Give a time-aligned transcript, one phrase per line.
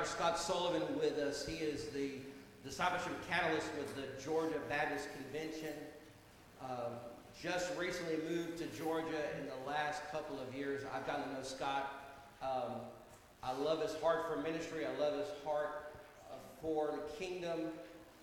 [0.00, 0.12] Dr.
[0.12, 1.46] Scott Sullivan with us.
[1.46, 2.12] He is the
[2.64, 5.74] discipleship catalyst with the Georgia Baptist Convention.
[6.62, 6.92] Um,
[7.42, 10.84] just recently moved to Georgia in the last couple of years.
[10.94, 12.16] I've gotten to know Scott.
[12.42, 12.80] Um,
[13.42, 14.86] I love his heart for ministry.
[14.86, 15.92] I love his heart
[16.30, 17.66] uh, for the kingdom.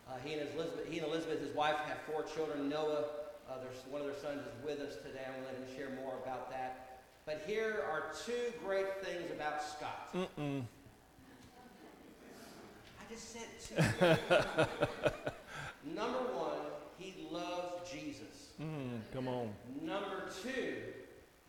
[0.09, 2.69] Uh, he and Elizabeth, he and Elizabeth, his wife, have four children.
[2.69, 3.03] Noah,
[3.47, 3.53] uh,
[3.91, 5.21] one of their sons, is with us today.
[5.27, 7.01] I'm going to let him share more about that.
[7.27, 10.11] But here are two great things about Scott.
[10.15, 10.63] Mm-mm.
[13.17, 13.71] Just.
[15.95, 16.57] Number one,
[16.99, 18.51] he loves Jesus.
[18.61, 19.49] Mm, come on.
[19.81, 20.75] Number two,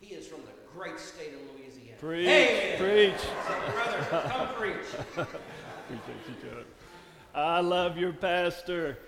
[0.01, 1.99] he is from the great state of Louisiana.
[1.99, 2.27] Preach.
[2.27, 2.77] Hey!
[2.79, 3.21] Preach.
[3.21, 4.87] So, brothers, come preach.
[5.91, 6.65] Appreciate you.
[7.35, 8.99] I love your pastor.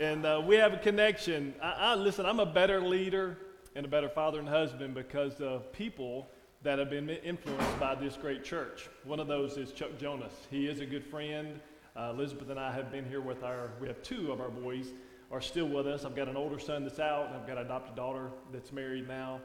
[0.00, 1.54] And uh, we have a connection.
[1.62, 3.38] I, I, listen, I'm a better leader
[3.76, 6.28] and a better father and husband because of people
[6.62, 8.88] that have been influenced by this great church.
[9.04, 10.32] One of those is Chuck Jonas.
[10.50, 11.60] He is a good friend.
[11.96, 14.92] Uh, Elizabeth and I have been here with our, we have two of our boys
[15.30, 16.04] are still with us.
[16.04, 19.06] I've got an older son that's out, and I've got an adopted daughter that's married
[19.06, 19.40] now.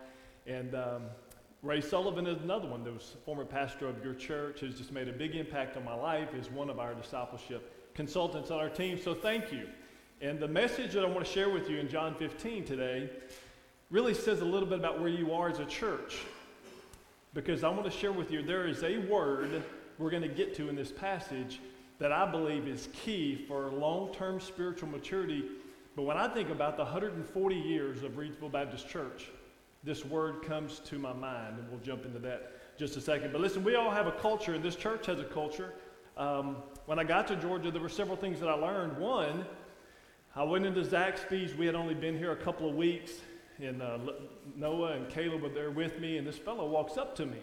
[0.48, 1.04] And um,
[1.62, 5.10] Ray Sullivan is another one that was former pastor of your church, has just made
[5.10, 9.00] a big impact on my life, is one of our discipleship consultants on our team.
[9.02, 9.68] So thank you.
[10.22, 13.10] And the message that I want to share with you in John 15 today
[13.90, 16.20] really says a little bit about where you are as a church.
[17.34, 19.64] Because I want to share with you there is a word
[19.98, 21.60] we're going to get to in this passage
[22.00, 25.44] that I believe is key for long term spiritual maturity.
[25.96, 29.30] But when I think about the 140 years of Reidsville Baptist Church,
[29.84, 33.32] this word comes to my mind, and we'll jump into that just a second.
[33.32, 35.74] But listen, we all have a culture, and this church has a culture.
[36.18, 38.98] Um, when I got to Georgia, there were several things that I learned.
[38.98, 39.46] One,
[40.36, 41.56] I went into Zaxby's.
[41.56, 43.12] We had only been here a couple of weeks,
[43.62, 44.00] and uh,
[44.56, 47.40] Noah and Caleb were there with me, and this fellow walks up to me,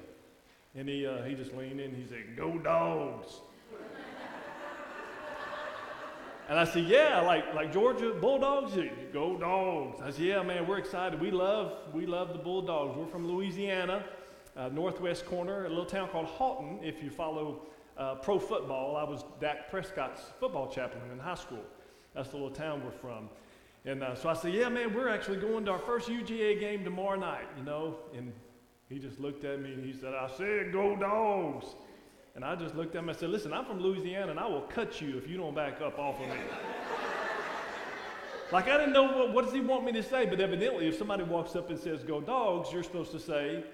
[0.75, 1.95] and he, uh, he just leaned in.
[1.95, 3.41] He said, "Go dogs!"
[6.50, 8.77] And I said, "Yeah, like like Georgia Bulldogs,
[9.12, 11.18] go dogs!" I said, "Yeah, man, we're excited.
[11.18, 12.98] We love we love the Bulldogs.
[12.98, 14.05] We're from Louisiana,
[14.56, 16.80] uh, northwest corner, a little town called Haughton.
[16.83, 17.62] If you follow
[17.96, 21.64] uh, pro football, I was Dak Prescott's football chaplain in high school."
[22.14, 23.28] That's the little town we're from.
[23.84, 26.84] And uh, so I said, Yeah, man, we're actually going to our first UGA game
[26.84, 27.96] tomorrow night, you know.
[28.17, 28.32] And
[28.88, 31.67] he just looked at me and he said, I said, Go dogs.
[32.35, 34.63] And I just looked at him and said, Listen, I'm from Louisiana and I will
[34.63, 36.35] cut you if you don't back up off of me.
[38.52, 40.96] like I didn't know what, what does he want me to say, but evidently if
[40.96, 43.64] somebody walks up and says, Go dogs, you're supposed to say,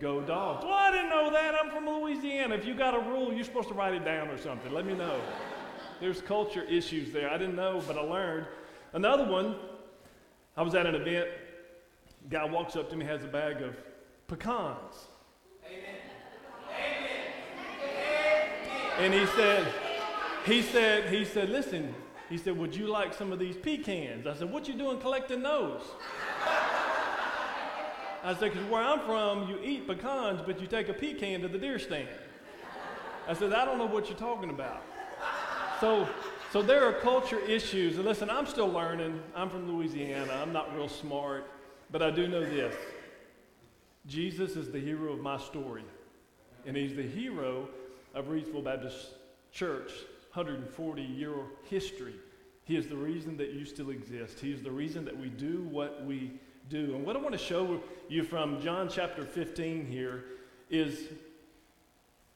[0.00, 0.64] Go dogs.
[0.64, 1.54] Well, I didn't know that.
[1.54, 2.54] I'm from Louisiana.
[2.54, 4.72] If you got a rule, you're supposed to write it down or something.
[4.72, 5.20] Let me know.
[6.00, 7.30] There's culture issues there.
[7.30, 8.46] I didn't know, but I learned.
[8.94, 9.54] Another one,
[10.56, 11.28] I was at an event.
[12.28, 13.76] Guy walks up to me, has a bag of
[14.26, 15.06] pecans.
[19.02, 19.66] And he said,
[20.46, 21.92] he said, he said, listen,
[22.28, 24.28] he said, would you like some of these pecans?
[24.28, 25.82] I said, what you doing collecting those?
[28.22, 31.48] I said, because where I'm from, you eat pecans, but you take a pecan to
[31.48, 32.06] the deer stand.
[33.26, 34.84] I said, I don't know what you're talking about.
[35.80, 36.08] So,
[36.52, 37.96] so there are culture issues.
[37.96, 39.20] And listen, I'm still learning.
[39.34, 40.32] I'm from Louisiana.
[40.40, 41.50] I'm not real smart,
[41.90, 42.76] but I do know this.
[44.06, 45.82] Jesus is the hero of my story.
[46.64, 47.68] And he's the hero
[48.14, 49.14] of Reidsville Baptist
[49.52, 49.92] Church,
[50.32, 51.34] 140 year
[51.68, 52.14] history.
[52.64, 54.38] He is the reason that you still exist.
[54.40, 56.32] He is the reason that we do what we
[56.68, 56.94] do.
[56.94, 60.24] And what I want to show you from John chapter 15 here
[60.70, 61.08] is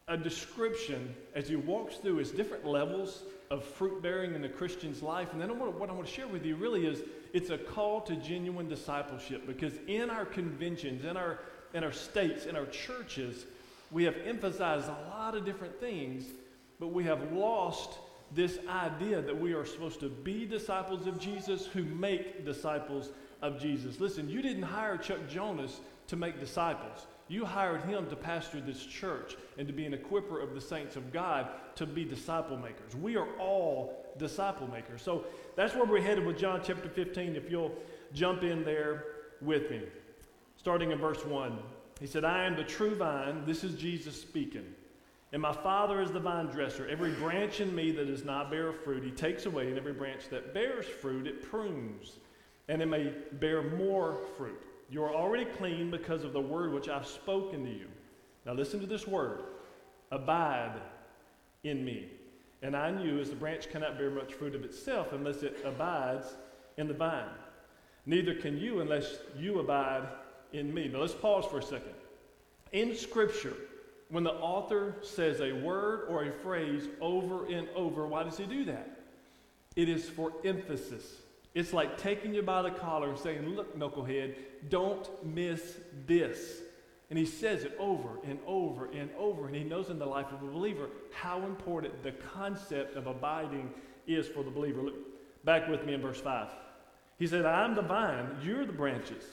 [0.08, 5.02] a description as he walks through his different levels of fruit bearing in the Christian's
[5.02, 5.32] life.
[5.32, 7.58] And then I want what I want to share with you really is it's a
[7.58, 11.38] call to genuine discipleship because in our conventions, in our
[11.74, 13.46] in our states, in our churches,
[13.90, 16.24] we have emphasized a lot of different things,
[16.78, 17.98] but we have lost
[18.32, 23.10] this idea that we are supposed to be disciples of Jesus who make disciples
[23.42, 24.00] of Jesus.
[24.00, 27.06] Listen, you didn't hire Chuck Jonas to make disciples.
[27.28, 30.96] You hired him to pastor this church and to be an equiper of the saints
[30.96, 32.94] of God to be disciple makers.
[33.00, 35.02] We are all disciple makers.
[35.02, 35.24] So
[35.56, 37.34] that's where we're headed with John chapter 15.
[37.34, 37.72] If you'll
[38.12, 39.04] jump in there
[39.40, 39.82] with me.
[40.56, 41.58] Starting in verse 1.
[42.00, 43.44] He said, I am the true vine.
[43.46, 44.66] This is Jesus speaking.
[45.32, 46.88] And my Father is the vine dresser.
[46.88, 50.28] Every branch in me that does not bear fruit, he takes away, and every branch
[50.30, 52.12] that bears fruit, it prunes,
[52.68, 54.62] and it may bear more fruit.
[54.88, 57.88] You are already clean because of the word which I've spoken to you.
[58.44, 59.42] Now listen to this word
[60.12, 60.80] abide
[61.64, 62.08] in me.
[62.62, 66.28] And I knew as the branch cannot bear much fruit of itself unless it abides
[66.76, 67.28] in the vine.
[68.06, 70.06] Neither can you unless you abide
[70.52, 70.88] in me.
[70.88, 71.94] Now let's pause for a second.
[72.72, 73.54] In Scripture,
[74.08, 78.44] When the author says a word or a phrase over and over, why does he
[78.44, 79.00] do that?
[79.74, 81.04] It is for emphasis.
[81.54, 84.36] It's like taking you by the collar and saying, Look, knucklehead,
[84.68, 86.60] don't miss this.
[87.08, 89.46] And he says it over and over and over.
[89.46, 93.70] And he knows in the life of a believer how important the concept of abiding
[94.06, 94.82] is for the believer.
[94.82, 96.48] Look back with me in verse 5.
[97.18, 99.24] He said, I am the vine, you're the branches.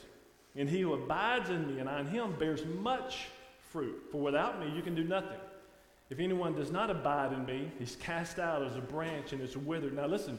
[0.56, 3.26] And he who abides in me and I in him bears much
[3.70, 4.04] fruit.
[4.10, 5.38] For without me you can do nothing.
[6.10, 9.56] If anyone does not abide in me, he's cast out as a branch and is
[9.56, 9.94] withered.
[9.94, 10.38] Now listen,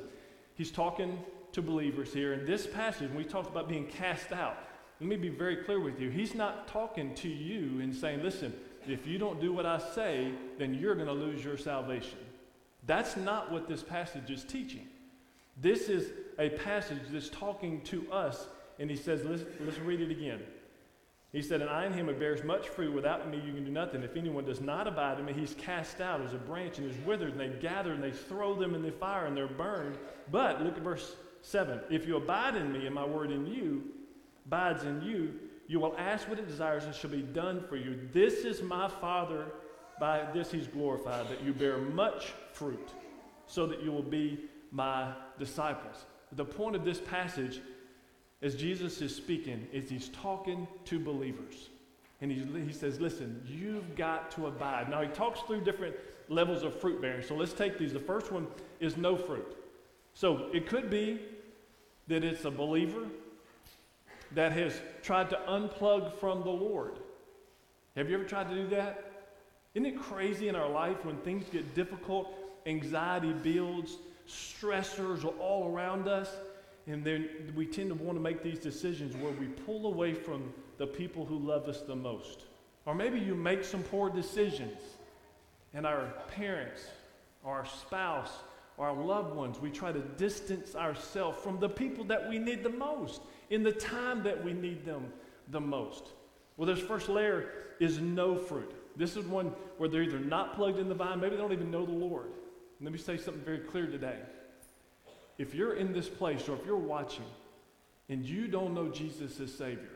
[0.55, 1.19] he's talking
[1.51, 2.33] to believers here.
[2.33, 4.57] In this passage, we talked about being cast out,
[4.99, 6.09] let me be very clear with you.
[6.09, 8.53] He's not talking to you and saying, listen,
[8.87, 12.19] if you don't do what I say, then you're going to lose your salvation.
[12.85, 14.87] That's not what this passage is teaching.
[15.61, 18.47] This is a passage that's talking to us,
[18.79, 20.41] and he says, let's, let's read it again.
[21.31, 22.93] He said, And I in him it bears much fruit.
[22.93, 24.03] Without me you can do nothing.
[24.03, 26.97] If anyone does not abide in me, he's cast out as a branch and is
[27.05, 29.97] withered, and they gather and they throw them in the fire and they're burned.
[30.31, 31.81] But look at verse 7.
[31.89, 33.83] If you abide in me and my word in you
[34.45, 35.33] abides in you,
[35.67, 38.07] you will ask what it desires and shall be done for you.
[38.13, 39.47] This is my Father,
[39.99, 42.91] by this he's glorified, that you bear much fruit,
[43.45, 44.39] so that you will be
[44.71, 46.05] my disciples.
[46.31, 47.59] The point of this passage,
[48.45, 51.69] as Jesus is speaking, is he's talking to believers.
[52.21, 54.87] And he, he says, Listen, you've got to abide.
[54.87, 55.95] Now, he talks through different
[56.29, 57.23] levels of fruit bearing.
[57.23, 57.91] So let's take these.
[57.91, 58.45] The first one
[58.79, 59.57] is no fruit.
[60.13, 61.19] So it could be
[62.07, 63.07] that it's a believer
[64.33, 66.99] that has tried to unplug from the Lord.
[67.95, 69.11] Have you ever tried to do that?
[69.73, 72.31] Isn't it crazy in our life when things get difficult,
[72.67, 73.97] anxiety builds,
[74.27, 76.29] stressors are all around us,
[76.87, 80.53] and then we tend to want to make these decisions where we pull away from
[80.77, 82.45] the people who love us the most.
[82.85, 84.79] Or maybe you make some poor decisions,
[85.73, 86.85] and our parents,
[87.43, 88.31] our spouse,
[88.77, 92.69] our loved ones, we try to distance ourselves from the people that we need the
[92.69, 95.11] most in the time that we need them
[95.49, 96.09] the most.
[96.57, 97.49] Well, this first layer
[97.79, 98.73] is no fruit.
[98.95, 99.47] This is one
[99.77, 102.27] where they're either not plugged in the vine, maybe they don't even know the Lord.
[102.81, 104.19] Let me say something very clear today.
[105.37, 107.25] If you're in this place or if you're watching
[108.09, 109.89] and you don't know Jesus as Savior,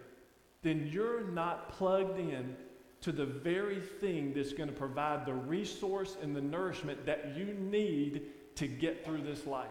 [0.61, 2.55] then you're not plugged in
[3.01, 7.45] to the very thing that's going to provide the resource and the nourishment that you
[7.45, 8.23] need
[8.55, 9.67] to get through this life.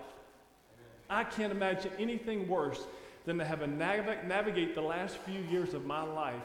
[1.10, 2.86] I can't imagine anything worse
[3.26, 6.42] than to have to nav- navigate the last few years of my life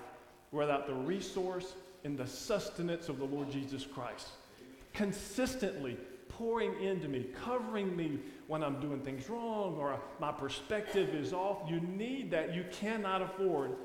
[0.52, 1.74] without the resource
[2.04, 4.28] and the sustenance of the Lord Jesus Christ.
[4.94, 5.98] Consistently
[6.38, 11.70] pouring into me, covering me when I'm doing things wrong or my perspective is off.
[11.70, 12.54] You need that.
[12.54, 13.76] You cannot afford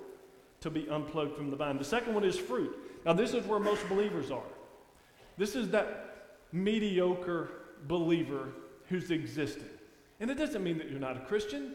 [0.61, 1.79] to be unplugged from the vine.
[1.79, 2.75] The second one is fruit.
[3.05, 4.43] Now, this is where most believers are.
[5.37, 7.51] This is that mediocre
[7.87, 8.49] believer
[8.89, 9.69] who's existing.
[10.21, 11.75] And it doesn't mean that you're not a Christian.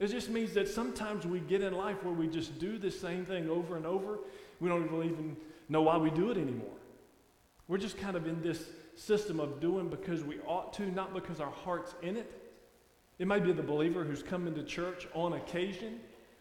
[0.00, 3.24] It just means that sometimes we get in life where we just do the same
[3.24, 4.18] thing over and over.
[4.60, 5.36] We don't even
[5.68, 6.68] know why we do it anymore.
[7.68, 8.64] We're just kind of in this
[8.96, 12.32] system of doing because we ought to, not because our heart's in it.
[13.18, 16.00] It might be the believer who's come into church on occasion,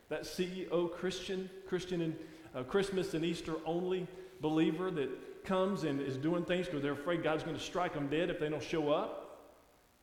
[0.09, 2.15] that CEO Christian, Christian in
[2.55, 4.07] uh, Christmas and Easter only
[4.41, 8.07] believer that comes and is doing things because they're afraid God's going to strike them
[8.07, 9.39] dead if they don't show up.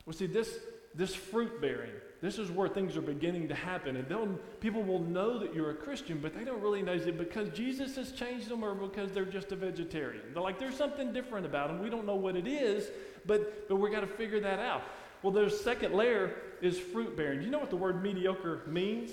[0.07, 0.59] Well, see, this,
[0.95, 3.97] this fruit bearing, this is where things are beginning to happen.
[3.97, 7.19] And they'll, people will know that you're a Christian, but they don't really know it
[7.19, 10.23] because Jesus has changed them or because they're just a vegetarian.
[10.33, 11.81] They're like, there's something different about them.
[11.81, 12.91] We don't know what it is,
[13.27, 14.83] but, but we got to figure that out.
[15.23, 17.41] Well, their second layer is fruit bearing.
[17.41, 19.11] Do you know what the word mediocre means?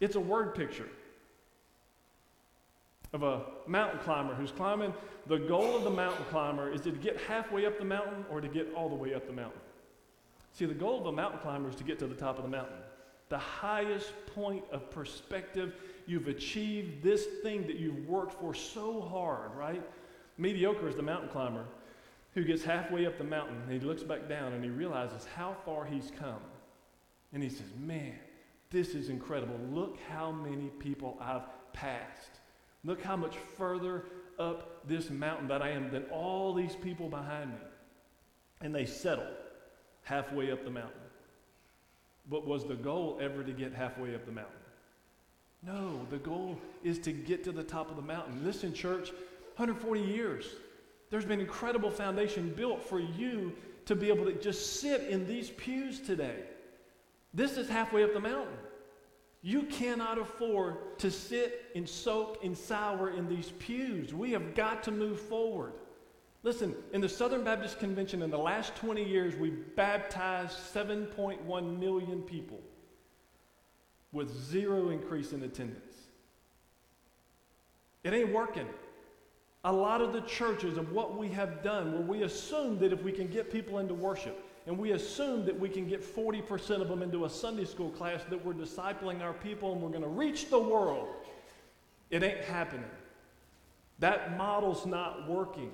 [0.00, 0.88] It's a word picture
[3.12, 4.94] of a mountain climber who's climbing.
[5.26, 8.48] The goal of the mountain climber is to get halfway up the mountain or to
[8.48, 9.60] get all the way up the mountain.
[10.56, 12.48] See, the goal of a mountain climber is to get to the top of the
[12.48, 12.78] mountain.
[13.28, 15.74] The highest point of perspective.
[16.06, 19.82] You've achieved this thing that you've worked for so hard, right?
[20.38, 21.66] Mediocre is the mountain climber
[22.32, 25.54] who gets halfway up the mountain and he looks back down and he realizes how
[25.66, 26.40] far he's come.
[27.34, 28.14] And he says, Man,
[28.70, 29.58] this is incredible.
[29.70, 32.40] Look how many people I've passed.
[32.82, 34.06] Look how much further
[34.38, 37.60] up this mountain that I am than all these people behind me.
[38.62, 39.26] And they settle
[40.06, 41.00] halfway up the mountain.
[42.30, 44.54] But was the goal ever to get halfway up the mountain?
[45.64, 48.44] No, the goal is to get to the top of the mountain.
[48.44, 49.10] Listen, church,
[49.56, 50.46] 140 years.
[51.10, 53.52] There's been incredible foundation built for you
[53.86, 56.44] to be able to just sit in these pews today.
[57.34, 58.58] This is halfway up the mountain.
[59.42, 64.14] You cannot afford to sit and soak and sour in these pews.
[64.14, 65.72] We have got to move forward.
[66.46, 72.22] Listen, in the Southern Baptist Convention in the last 20 years, we baptized 7.1 million
[72.22, 72.60] people
[74.12, 75.96] with zero increase in attendance.
[78.04, 78.68] It ain't working.
[79.64, 83.02] A lot of the churches of what we have done, where we assume that if
[83.02, 86.86] we can get people into worship, and we assume that we can get 40% of
[86.86, 90.08] them into a Sunday school class, that we're discipling our people and we're going to
[90.08, 91.08] reach the world.
[92.10, 92.88] It ain't happening.
[93.98, 95.72] That model's not working.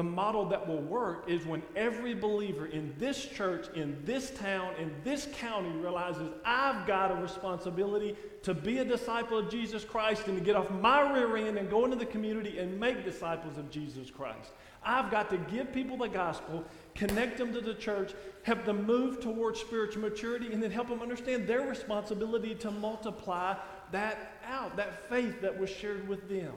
[0.00, 4.72] The model that will work is when every believer in this church, in this town,
[4.78, 10.26] in this county realizes I've got a responsibility to be a disciple of Jesus Christ
[10.26, 13.58] and to get off my rear end and go into the community and make disciples
[13.58, 14.52] of Jesus Christ.
[14.82, 16.64] I've got to give people the gospel,
[16.94, 18.14] connect them to the church,
[18.44, 23.54] help them move towards spiritual maturity, and then help them understand their responsibility to multiply
[23.92, 26.54] that out, that faith that was shared with them.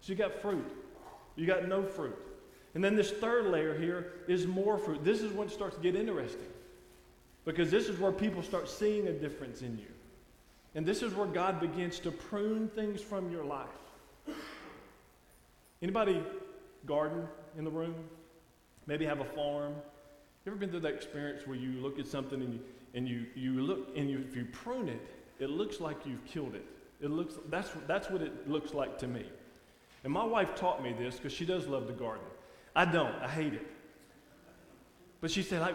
[0.00, 0.64] So you got fruit,
[1.36, 2.16] you got no fruit.
[2.78, 5.02] And then this third layer here is more fruit.
[5.02, 6.46] This is when it starts to get interesting.
[7.44, 9.88] Because this is where people start seeing a difference in you.
[10.76, 13.66] And this is where God begins to prune things from your life.
[15.82, 16.22] Anybody
[16.86, 17.26] garden
[17.58, 17.96] in the room?
[18.86, 19.72] Maybe have a farm?
[20.46, 22.60] You ever been through that experience where you look at something and you,
[22.94, 25.00] and you, you look and you, if you prune it,
[25.40, 26.64] it looks like you've killed it.
[27.00, 29.24] It looks, that's, that's what it looks like to me.
[30.04, 32.24] And my wife taught me this because she does love to garden.
[32.74, 33.14] I don't.
[33.16, 33.66] I hate it.
[35.20, 35.72] But she said, I,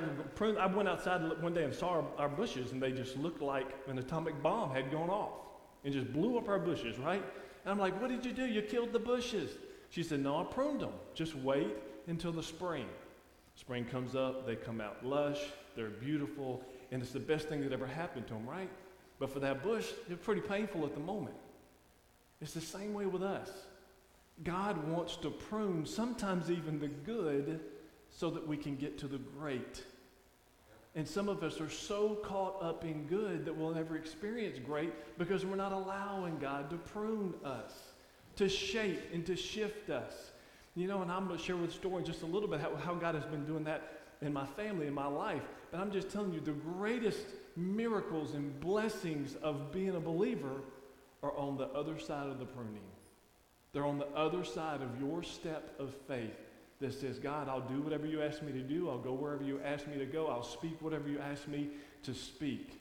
[0.57, 3.67] I went outside one day and saw our, our, bushes, and they just looked like
[3.88, 5.33] an atomic bomb had gone off
[5.83, 7.21] and just blew up our bushes, right?
[7.65, 8.45] And I'm like, What did you do?
[8.45, 9.51] You killed the bushes.
[9.89, 10.93] She said, No, I pruned them.
[11.13, 11.75] Just wait
[12.07, 12.88] until the spring.
[13.55, 15.39] Spring comes up, they come out lush,
[15.75, 18.69] they're beautiful, and it's the best thing that ever happened to them, right?
[19.19, 21.35] But for that bush, it's pretty painful at the moment.
[22.41, 23.50] It's the same way with us.
[24.42, 27.60] God wants to prune sometimes even the good
[28.10, 29.84] so that we can get to the great.
[30.96, 34.92] And some of us are so caught up in good that we'll never experience great
[35.18, 37.74] because we're not allowing God to prune us,
[38.36, 40.32] to shape and to shift us.
[40.75, 42.75] You know, and I'm going to share with the story just a little bit how,
[42.75, 45.42] how God has been doing that in my family, in my life.
[45.72, 47.25] But I'm just telling you, the greatest
[47.56, 50.62] miracles and blessings of being a believer
[51.22, 52.82] are on the other side of the pruning.
[53.74, 56.36] They're on the other side of your step of faith
[56.80, 58.89] that says, God, I'll do whatever you ask me to do.
[58.89, 60.27] I'll go wherever you ask me to go.
[60.27, 61.70] I'll speak whatever you ask me
[62.03, 62.80] to speak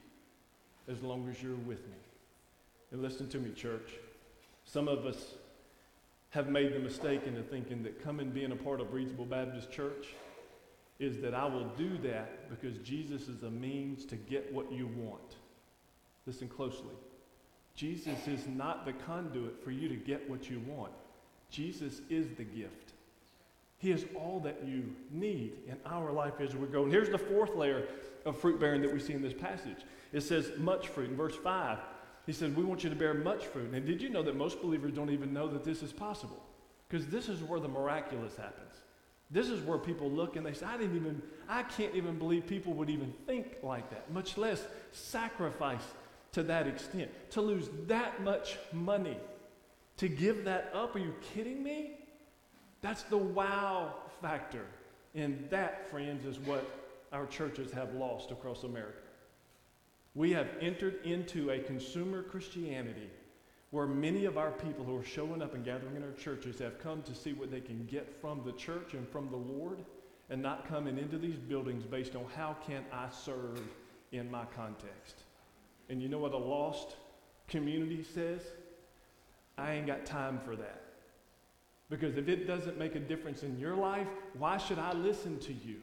[0.88, 1.96] as long as you're with me.
[2.90, 3.90] And listen to me, church.
[4.64, 5.34] Some of us
[6.30, 10.08] have made the mistake into thinking that coming being a part of Reidsville Baptist Church
[10.98, 14.88] is that I will do that because Jesus is a means to get what you
[14.96, 15.36] want.
[16.26, 16.94] Listen closely.
[17.74, 20.92] Jesus is not the conduit for you to get what you want.
[21.50, 22.92] Jesus is the gift.
[23.78, 26.84] He is all that you need in our life as we go.
[26.84, 27.88] And here's the fourth layer
[28.24, 29.78] of fruit bearing that we see in this passage.
[30.12, 31.10] It says much fruit.
[31.10, 31.78] In verse 5,
[32.26, 33.72] he says, We want you to bear much fruit.
[33.72, 36.42] And did you know that most believers don't even know that this is possible?
[36.88, 38.74] Because this is where the miraculous happens.
[39.32, 42.46] This is where people look and they say, I didn't even, I can't even believe
[42.46, 44.62] people would even think like that, much less
[44.92, 45.82] sacrifice
[46.32, 47.10] to that extent.
[47.30, 49.16] To lose that much money,
[49.98, 51.92] to give that up, are you kidding me?
[52.80, 54.66] That's the wow factor.
[55.14, 56.68] And that, friends, is what
[57.12, 58.98] our churches have lost across America.
[60.14, 63.10] We have entered into a consumer Christianity
[63.70, 66.78] where many of our people who are showing up and gathering in our churches have
[66.78, 69.78] come to see what they can get from the church and from the Lord
[70.28, 73.60] and not coming into these buildings based on how can I serve
[74.12, 75.21] in my context.
[75.88, 76.96] And you know what a lost
[77.48, 78.40] community says?
[79.58, 80.82] I ain't got time for that.
[81.90, 84.06] Because if it doesn't make a difference in your life,
[84.38, 85.76] why should I listen to you?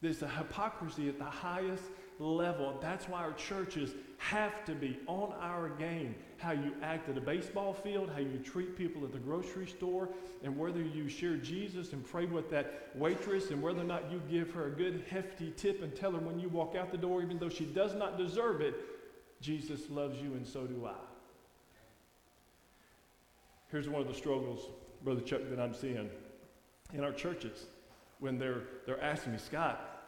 [0.00, 1.84] There's a hypocrisy at the highest
[2.18, 2.76] level.
[2.80, 6.16] That's why our churches have to be on our game.
[6.38, 10.08] How you act at a baseball field, how you treat people at the grocery store,
[10.42, 14.22] and whether you share Jesus and pray with that waitress, and whether or not you
[14.30, 17.22] give her a good hefty tip and tell her when you walk out the door,
[17.22, 18.74] even though she does not deserve it,
[19.40, 20.94] Jesus loves you and so do I.
[23.70, 24.70] Here's one of the struggles,
[25.04, 26.08] Brother Chuck, that I'm seeing
[26.94, 27.66] in our churches
[28.20, 29.98] when they're, they're asking me, Scott,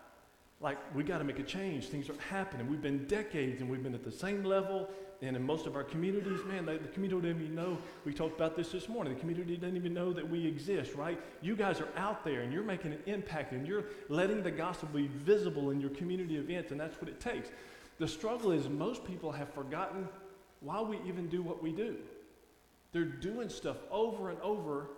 [0.60, 1.88] like we got to make a change.
[1.88, 2.68] Things are happening.
[2.68, 4.88] We've been decades and we've been at the same level.
[5.22, 7.76] And in most of our communities, man, they, the community doesn't even know.
[8.06, 9.12] We talked about this this morning.
[9.12, 11.20] The community doesn't even know that we exist, right?
[11.42, 14.88] You guys are out there and you're making an impact and you're letting the gospel
[14.94, 17.50] be visible in your community events, and that's what it takes.
[17.98, 20.08] The struggle is most people have forgotten
[20.60, 21.96] why we even do what we do.
[22.92, 24.88] They're doing stuff over and over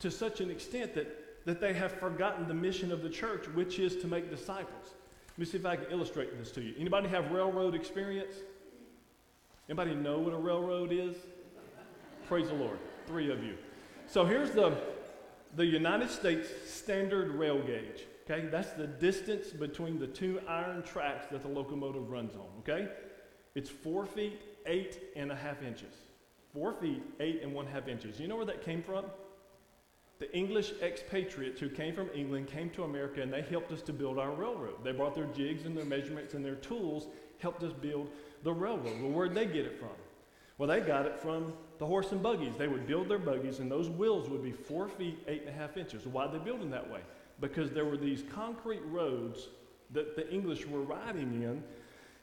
[0.00, 3.78] to such an extent that, that they have forgotten the mission of the church, which
[3.78, 4.94] is to make disciples.
[5.30, 6.74] Let me see if I can illustrate this to you.
[6.78, 8.34] Anybody have railroad experience?
[9.72, 11.16] Anybody know what a railroad is?
[12.28, 12.78] Praise the Lord.
[13.06, 13.54] Three of you.
[14.06, 14.76] So here's the,
[15.56, 18.02] the United States standard rail gauge.
[18.30, 22.48] Okay, that's the distance between the two iron tracks that the locomotive runs on.
[22.58, 22.86] Okay,
[23.54, 25.94] it's four feet eight and a half inches.
[26.52, 28.20] Four feet eight and one half inches.
[28.20, 29.06] You know where that came from?
[30.18, 33.94] The English expatriates who came from England came to America and they helped us to
[33.94, 34.84] build our railroad.
[34.84, 37.06] They brought their jigs and their measurements and their tools,
[37.38, 38.10] helped us build
[38.42, 39.00] the railroad.
[39.00, 39.90] Well, where'd they get it from?
[40.58, 42.54] Well, they got it from the horse and buggies.
[42.56, 45.52] They would build their buggies, and those wheels would be four feet, eight and a
[45.52, 46.06] half inches.
[46.06, 47.00] Why'd they build them that way?
[47.40, 49.48] Because there were these concrete roads
[49.90, 51.62] that the English were riding in,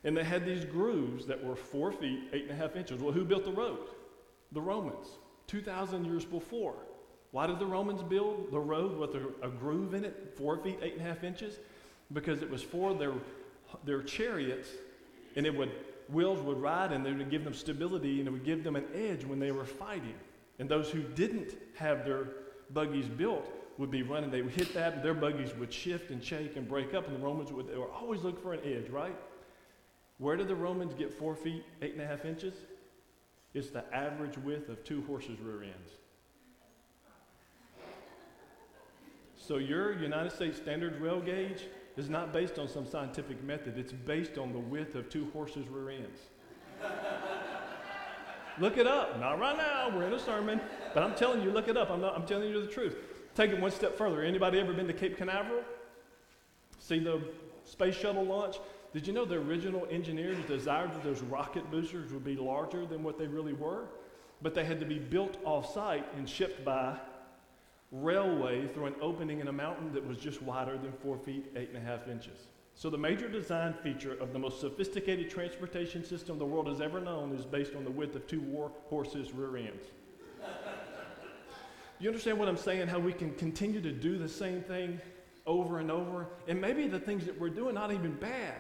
[0.04, 3.02] and they had these grooves that were four feet, eight and a half inches.
[3.02, 3.90] Well, who built the road?
[4.52, 5.08] The Romans,
[5.48, 6.76] 2,000 years before.
[7.32, 10.80] Why did the Romans build the road with a, a groove in it, four feet,
[10.82, 11.60] eight and a half inches?
[12.12, 13.14] Because it was for their,
[13.84, 14.70] their chariots,
[15.36, 15.72] and it would
[16.12, 18.86] wheels would ride and they would give them stability and it would give them an
[18.94, 20.16] edge when they were fighting.
[20.60, 22.28] And those who didn't have their
[22.72, 24.30] buggies built would be running.
[24.30, 27.16] They would hit that and their buggies would shift and shake and break up, and
[27.16, 29.16] the Romans would they were always looking for an edge, right?
[30.18, 32.54] Where did the Romans get four feet, eight and a half inches?
[33.54, 35.92] It's the average width of two horses' rear ends.
[39.38, 41.64] So your United States Standard Rail Gauge
[42.00, 43.78] is not based on some scientific method.
[43.78, 46.22] It's based on the width of two horses' rear ends.
[48.60, 49.20] look it up.
[49.20, 49.92] Not right now.
[49.94, 50.62] We're in a sermon.
[50.94, 51.92] But I'm telling you, look it up.
[51.92, 52.96] I'm, not, I'm telling you the truth.
[53.36, 54.24] Take it one step further.
[54.24, 55.62] Anybody ever been to Cape Canaveral?
[56.80, 57.22] See the
[57.66, 58.58] space shuttle launch?
[58.94, 63.04] Did you know the original engineers desired that those rocket boosters would be larger than
[63.04, 63.86] what they really were?
[64.42, 66.98] But they had to be built off site and shipped by
[67.92, 71.70] railway through an opening in a mountain that was just wider than four feet, eight
[71.70, 72.48] and a half inches.
[72.76, 77.02] So, the major design feature of the most sophisticated transportation system the world has ever
[77.02, 79.88] known is based on the width of two war horses' rear ends.
[82.00, 82.88] you understand what I'm saying?
[82.88, 85.02] How we can continue to do the same thing
[85.46, 86.28] over and over?
[86.48, 88.56] And maybe the things that we're doing not even bad.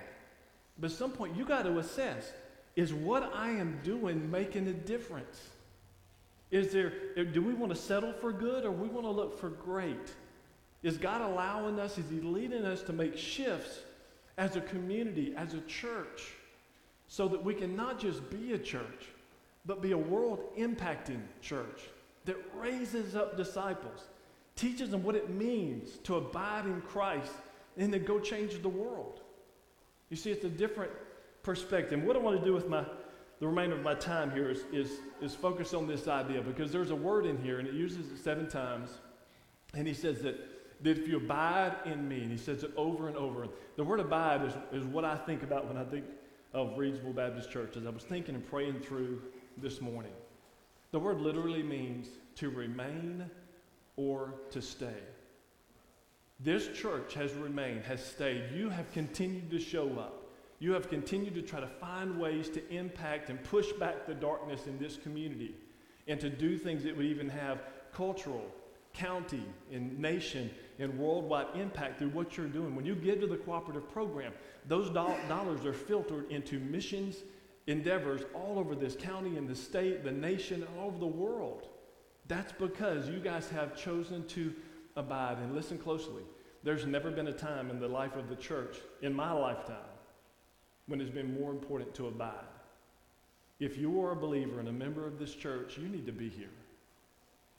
[0.79, 2.31] But at some point, you got to assess
[2.75, 5.49] is what I am doing making a difference?
[6.51, 9.39] Is there, eh, do we want to settle for good or we want to look
[9.39, 10.13] for great?
[10.81, 13.79] Is God allowing us, is He leading us to make shifts
[14.38, 16.33] as a community, as a church,
[17.07, 19.09] so that we can not just be a church,
[19.65, 21.81] but be a world impacting church
[22.25, 24.05] that raises up disciples,
[24.55, 27.33] teaches them what it means to abide in Christ,
[27.77, 29.21] and then go change the world?
[30.09, 30.91] You see, it's a different
[31.43, 32.01] perspective.
[32.03, 32.85] What I want to do with my
[33.39, 36.91] the remainder of my time here is, is, is focus on this idea because there's
[36.91, 38.89] a word in here and it uses it seven times.
[39.73, 40.36] And he says that,
[40.84, 43.47] that if you abide in me, and he says it over and over.
[43.78, 46.06] The word abide is, is what I think about when I think
[46.54, 49.21] of Reidsville Baptist Church as I was thinking and praying through
[49.58, 50.12] this morning.
[50.91, 53.30] The word literally means to remain
[53.95, 54.97] or to stay.
[56.39, 58.43] This church has remained, has stayed.
[58.56, 60.18] You have continued to show up.
[60.59, 64.67] You have continued to try to find ways to impact and push back the darkness
[64.67, 65.55] in this community
[66.07, 67.61] and to do things that would even have
[67.93, 68.45] cultural,
[68.93, 72.75] county, and nation and worldwide impact through what you're doing.
[72.75, 74.33] When you give to the cooperative program,
[74.67, 77.23] those do- dollars are filtered into missions
[77.69, 81.67] endeavors all over this county and the state, the nation, and all over the world.
[82.27, 84.53] That's because you guys have chosen to
[84.95, 85.37] abide.
[85.37, 86.23] And listen closely.
[86.63, 89.77] There's never been a time in the life of the church, in my lifetime,
[90.89, 92.34] when it's been more important to abide.
[93.60, 96.30] If you are a believer and a member of this church, you need to be
[96.30, 96.49] here.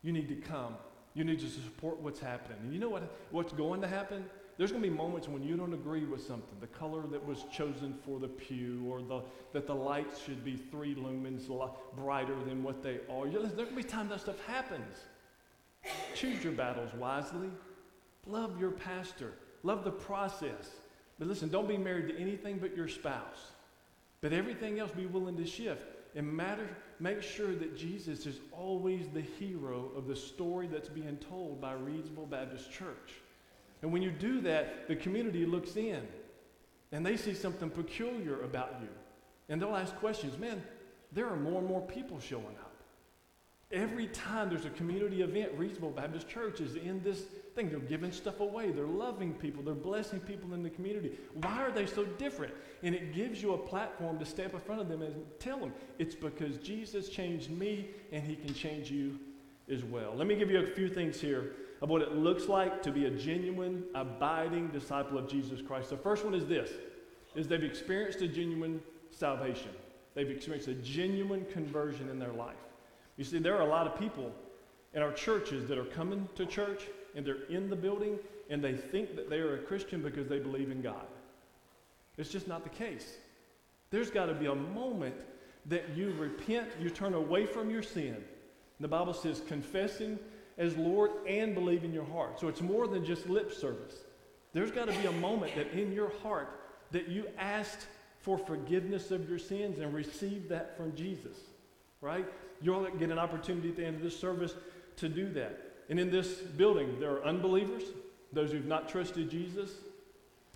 [0.03, 0.75] You need to come.
[1.14, 2.59] You need to support what's happening.
[2.62, 4.25] And you know what, what's going to happen?
[4.57, 7.45] There's going to be moments when you don't agree with something, the color that was
[7.51, 11.49] chosen for the pew, or the, that the lights should be three lumens
[11.97, 13.27] brighter than what they are.
[13.27, 14.99] There's going to be times that stuff happens.
[16.14, 17.49] Choose your battles wisely.
[18.27, 19.33] Love your pastor.
[19.62, 20.71] Love the process.
[21.20, 23.52] But listen, don't be married to anything but your spouse.
[24.22, 25.85] But everything else be willing to shift.
[26.16, 26.66] And matter,
[26.98, 31.74] make sure that Jesus is always the hero of the story that's being told by
[31.74, 33.12] Reidsville Baptist Church.
[33.83, 36.02] And when you do that, the community looks in
[36.90, 38.88] and they see something peculiar about you.
[39.50, 40.38] And they'll ask questions.
[40.38, 40.62] Man,
[41.12, 42.69] there are more and more people showing up.
[43.72, 47.22] Every time there's a community event, Reidsville Baptist Church is in this
[47.54, 47.70] thing.
[47.70, 48.72] They're giving stuff away.
[48.72, 49.62] They're loving people.
[49.62, 51.12] They're blessing people in the community.
[51.35, 52.52] Why are they so different?
[52.83, 55.72] And it gives you a platform to step in front of them and tell them
[56.00, 59.20] it's because Jesus changed me and he can change you
[59.72, 60.14] as well.
[60.16, 63.06] Let me give you a few things here of what it looks like to be
[63.06, 65.90] a genuine, abiding disciple of Jesus Christ.
[65.90, 66.70] The first one is this
[67.37, 69.70] is they've experienced a genuine salvation.
[70.14, 72.56] They've experienced a genuine conversion in their life.
[73.20, 74.33] You see, there are a lot of people
[74.94, 78.72] in our churches that are coming to church and they're in the building and they
[78.72, 81.04] think that they are a Christian because they believe in God.
[82.16, 83.18] It's just not the case.
[83.90, 85.16] There's got to be a moment
[85.66, 88.16] that you repent, you turn away from your sin.
[88.80, 90.18] The Bible says confessing
[90.56, 92.40] as Lord and believe in your heart.
[92.40, 93.96] So it's more than just lip service.
[94.54, 96.59] There's got to be a moment that in your heart
[96.90, 97.87] that you asked
[98.20, 101.37] for forgiveness of your sins and received that from Jesus,
[102.00, 102.24] right?
[102.62, 104.55] You'll get an opportunity at the end of this service
[104.96, 105.59] to do that.
[105.88, 107.83] And in this building, there are unbelievers,
[108.33, 109.70] those who've not trusted Jesus.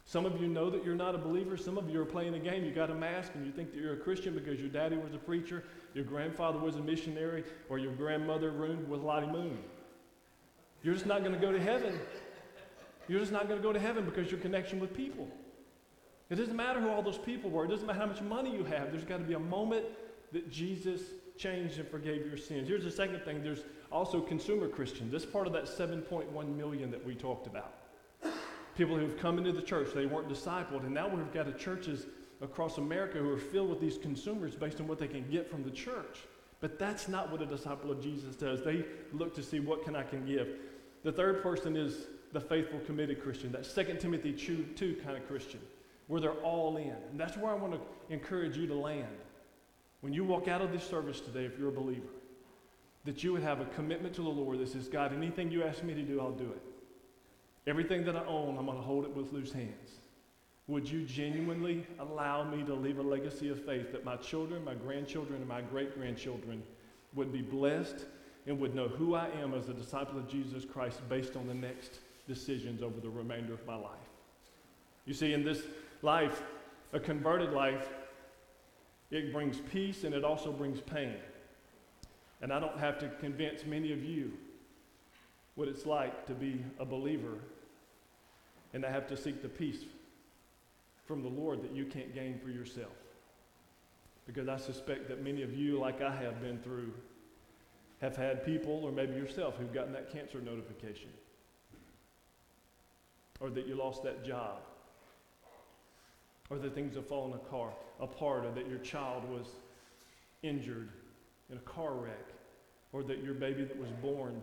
[0.07, 1.57] Some of you know that you're not a believer.
[1.57, 2.64] Some of you are playing a game.
[2.64, 5.14] You got a mask and you think that you're a Christian because your daddy was
[5.14, 5.64] a preacher,
[5.95, 9.59] your grandfather was a missionary, or your grandmother roomed with Lottie Moon.
[10.83, 11.99] You're just not going to go to heaven.
[13.09, 15.27] You're just not going to go to heaven because your connection with people.
[16.31, 17.64] It doesn't matter who all those people were.
[17.64, 18.93] It doesn't matter how much money you have.
[18.93, 19.85] There's got to be a moment
[20.33, 21.01] that Jesus
[21.37, 22.68] changed and forgave your sins.
[22.68, 25.12] Here's the second thing there's also consumer Christians.
[25.12, 27.75] This part of that 7.1 million that we talked about.
[28.77, 32.07] People who've come into the church, they weren't discipled, and now we've got churches
[32.40, 35.62] across America who are filled with these consumers based on what they can get from
[35.62, 36.18] the church.
[36.61, 38.64] But that's not what a disciple of Jesus does.
[38.64, 40.49] They look to see what can I can give.
[41.03, 45.61] The third person is the faithful, committed Christian, that 2 Timothy 2 kind of Christian,
[46.09, 46.97] where they're all in.
[47.11, 47.81] And that's where I want to
[48.12, 49.07] encourage you to land.
[50.05, 52.12] When you walk out of this service today, if you're a believer,
[53.07, 55.83] that you would have a commitment to the Lord that says, God, anything you ask
[55.83, 56.62] me to do, I'll do it.
[57.67, 60.01] Everything that I own, I'm going to hold it with loose hands.
[60.67, 64.75] Would you genuinely allow me to leave a legacy of faith that my children, my
[64.75, 66.62] grandchildren, and my great grandchildren
[67.14, 68.05] would be blessed
[68.47, 71.55] and would know who I am as a disciple of Jesus Christ based on the
[71.55, 74.11] next decisions over the remainder of my life?
[75.07, 75.62] You see, in this
[76.03, 76.43] life,
[76.93, 77.88] a converted life,
[79.14, 81.14] it brings peace and it also brings pain.
[82.42, 84.33] And I don't have to convince many of you
[85.55, 87.38] what it's like to be a believer
[88.72, 89.85] and to have to seek the peace
[91.07, 92.92] from the Lord that you can't gain for yourself.
[94.27, 96.92] Because I suspect that many of you, like I have been through,
[98.00, 101.11] have had people, or maybe yourself, who've gotten that cancer notification,
[103.40, 104.61] or that you lost that job,
[106.55, 109.47] or that things have fallen apart, or that your child was
[110.43, 110.88] injured
[111.51, 112.29] in a car wreck,
[112.93, 114.40] or that your baby that was born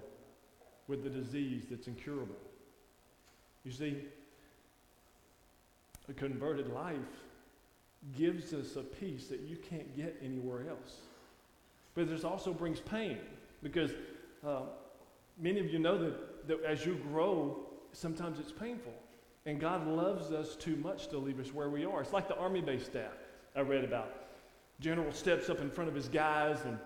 [0.88, 2.36] with the disease that's incurable.
[3.64, 3.98] You see,
[6.10, 6.98] a converted life
[8.18, 10.98] gives us a peace that you can't get anywhere else.
[11.94, 13.20] But this also brings pain
[13.64, 13.92] because
[14.46, 14.62] uh,
[15.40, 17.60] many of you know that, that as you grow,
[17.94, 18.94] sometimes it's painful.
[19.46, 22.02] And God loves us too much to leave us where we are.
[22.02, 23.12] It's like the army base staff
[23.56, 24.14] I read about.
[24.80, 26.78] General steps up in front of his guys and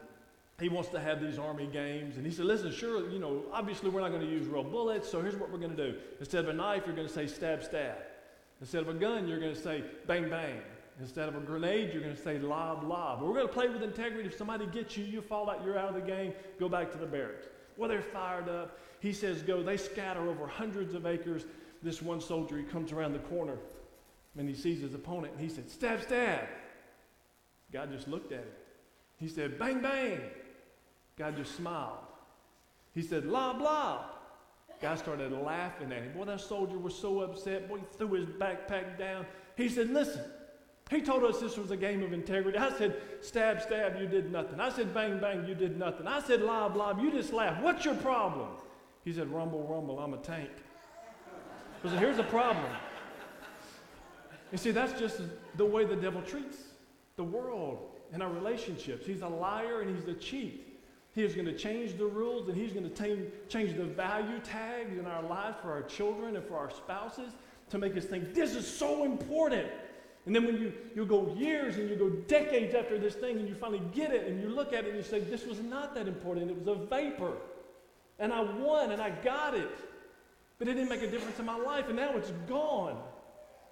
[0.59, 2.15] he wants to have these army games.
[2.15, 5.09] And he said, Listen, sure, you know, obviously we're not going to use real bullets,
[5.09, 5.97] so here's what we're going to do.
[6.19, 7.97] Instead of a knife, you're going to say stab, stab.
[8.61, 10.61] Instead of a gun, you're going to say bang, bang.
[11.01, 13.21] Instead of a grenade, you're going to say lob, lob.
[13.21, 14.29] We're going to play with integrity.
[14.29, 16.97] If somebody gets you, you fall out, you're out of the game, go back to
[16.97, 17.47] the barracks.
[17.75, 18.79] Well, they're fired up.
[19.01, 19.61] He says go.
[19.61, 21.43] They scatter over hundreds of acres.
[21.85, 23.57] This one soldier, he comes around the corner
[24.35, 26.47] and he sees his opponent and he said, stab, stab.
[27.71, 28.47] God just looked at him.
[29.17, 30.19] He said, bang, bang.
[31.15, 31.99] God just smiled.
[32.95, 34.01] He said, lob, lob.
[34.81, 36.13] God started laughing at him.
[36.13, 37.69] Boy, that soldier was so upset.
[37.69, 39.27] Boy, he threw his backpack down.
[39.55, 40.23] He said, Listen,
[40.89, 42.57] he told us this was a game of integrity.
[42.57, 44.59] I said, Stab, stab, you did nothing.
[44.59, 46.07] I said, Bang, bang, you did nothing.
[46.07, 47.63] I said, Lob, lob, you just laughed.
[47.63, 48.49] What's your problem?
[49.05, 50.49] He said, Rumble, rumble, I'm a tank.
[51.93, 52.65] I Here's the problem.
[54.51, 55.21] You see, that's just
[55.55, 56.57] the way the devil treats
[57.15, 59.05] the world and our relationships.
[59.05, 60.75] He's a liar and he's a cheat.
[61.13, 64.97] He is going to change the rules and He's going to change the value tags
[64.97, 67.31] in our lives for our children and for our spouses
[67.69, 69.67] to make us think this is so important.
[70.25, 73.47] And then when you, you go years and you go decades after this thing and
[73.47, 75.95] you finally get it and you look at it and you say, this was not
[75.95, 76.51] that important.
[76.51, 77.33] It was a vapor.
[78.19, 79.71] And I won and I got it.
[80.57, 82.97] But it didn't make a difference in my life and now it's gone.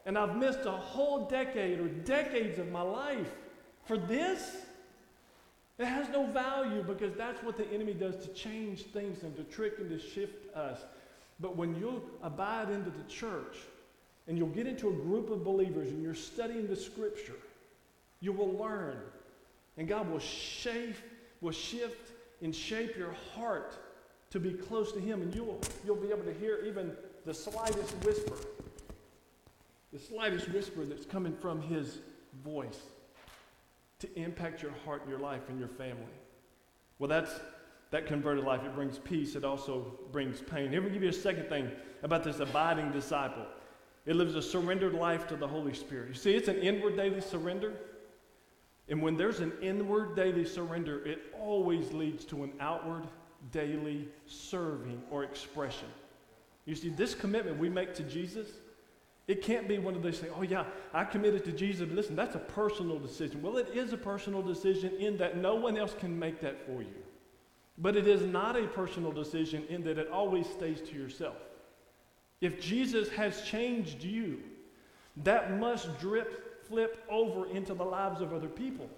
[0.06, 3.32] And I've missed a whole decade or decades of my life
[3.86, 4.58] for this.
[5.80, 9.44] It has no value because that's what the enemy does to change things and to
[9.44, 10.80] trick and to shift us.
[11.40, 13.58] But when you abide into the church
[14.28, 17.40] and you'll get into a group of believers and you're studying the scripture,
[18.20, 18.98] you will learn.
[19.78, 20.96] And God will shape,
[21.42, 23.78] will shift and shape your heart
[24.34, 25.22] to be close to Him.
[25.22, 26.92] And you'll, you'll be able to hear even
[27.24, 28.36] the slightest whisper,
[29.94, 32.00] the slightest whisper that's coming from His
[32.44, 32.80] voice
[34.00, 36.04] to impact your heart and your life and your family.
[36.98, 37.32] Well, that's
[37.92, 38.64] that converted life.
[38.66, 39.36] It brings peace.
[39.36, 40.72] It also brings pain.
[40.72, 41.70] Here we give you a second thing
[42.02, 43.46] about this abiding disciple.
[44.08, 46.08] It lives a surrendered life to the Holy Spirit.
[46.08, 47.74] You see, it's an inward daily surrender.
[48.90, 53.04] And when there's an inward daily surrender, it always leads to an outward
[53.52, 55.88] daily serving or expression.
[56.66, 58.48] You see, this commitment we make to Jesus,
[59.28, 61.90] it can't be one of those things, oh, yeah, I committed to Jesus.
[61.92, 63.42] Listen, that's a personal decision.
[63.42, 66.82] Well, it is a personal decision in that no one else can make that for
[66.82, 66.94] you.
[67.78, 71.38] But it is not a personal decision in that it always stays to yourself.
[72.40, 74.40] If Jesus has changed you,
[75.24, 78.90] that must drip, flip over into the lives of other people.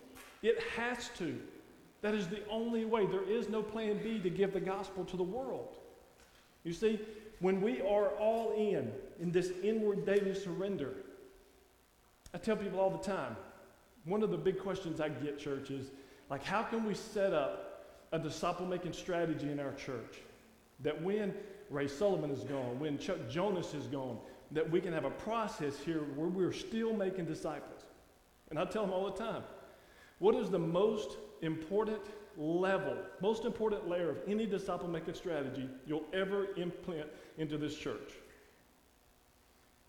[0.41, 1.39] It has to.
[2.06, 3.08] That is the only way.
[3.08, 5.78] There is no plan B to give the gospel to the world.
[6.63, 7.00] You see,
[7.39, 10.94] when we are all in, in this inward daily surrender,
[12.32, 13.36] I tell people all the time,
[14.04, 15.88] one of the big questions I get, church, is
[16.30, 20.20] like, how can we set up a disciple making strategy in our church
[20.82, 21.34] that when
[21.72, 24.20] Ray Sullivan is gone, when Chuck Jonas is gone,
[24.52, 27.82] that we can have a process here where we're still making disciples.
[28.52, 29.41] And I tell them all the time,
[30.19, 32.01] what is the most important
[32.38, 38.13] level, most important layer of any disciple making strategy you'll ever implant into this church?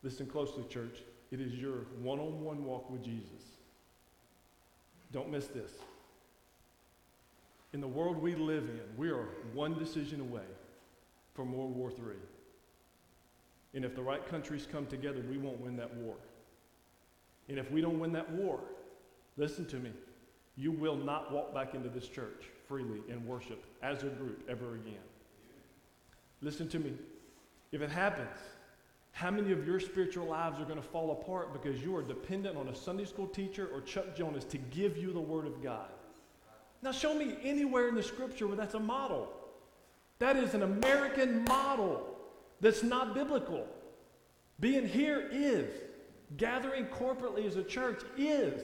[0.02, 0.98] Listen closely, church.
[1.30, 3.42] It is your one on one walk with Jesus.
[5.12, 5.72] Don't miss this.
[7.72, 10.46] In the world we live in, we are one decision away
[11.34, 12.16] from World War III.
[13.74, 16.14] And if the right countries come together, we won't win that war.
[17.48, 18.60] And if we don't win that war,
[19.36, 19.90] listen to me,
[20.56, 24.74] you will not walk back into this church freely and worship as a group ever
[24.74, 24.94] again.
[26.40, 26.94] Listen to me.
[27.72, 28.38] If it happens,
[29.12, 32.56] how many of your spiritual lives are going to fall apart because you are dependent
[32.56, 35.88] on a Sunday school teacher or Chuck Jonas to give you the Word of God?
[36.82, 39.32] Now, show me anywhere in the scripture where that's a model.
[40.18, 42.06] That is an American model
[42.60, 43.66] that's not biblical.
[44.60, 45.70] Being here is.
[46.36, 48.62] Gathering corporately as a church is.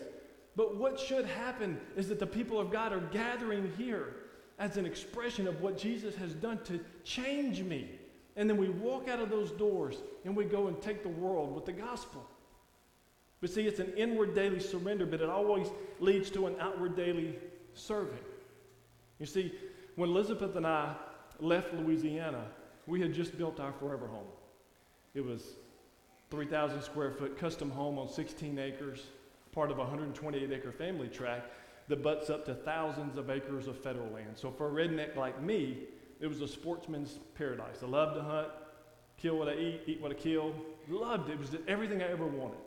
[0.54, 4.16] But what should happen is that the people of God are gathering here
[4.58, 7.90] as an expression of what Jesus has done to change me.
[8.36, 11.54] And then we walk out of those doors and we go and take the world
[11.54, 12.24] with the gospel.
[13.40, 15.68] But see, it's an inward daily surrender, but it always
[16.00, 17.34] leads to an outward daily
[17.74, 18.18] serving.
[19.18, 19.52] You see,
[19.96, 20.94] when Elizabeth and I
[21.40, 22.46] left Louisiana,
[22.86, 24.28] we had just built our forever home.
[25.14, 25.42] It was
[26.30, 29.06] 3,000 square foot custom home on 16 acres,
[29.52, 31.52] part of a 128 acre family tract
[31.88, 34.36] that butts up to thousands of acres of federal land.
[34.36, 35.78] So for a redneck like me,
[36.20, 37.82] it was a sportsman's paradise.
[37.82, 38.48] I loved to hunt,
[39.16, 40.54] kill what I eat, eat what I kill.
[40.88, 41.34] Loved it.
[41.34, 42.58] It was everything I ever wanted.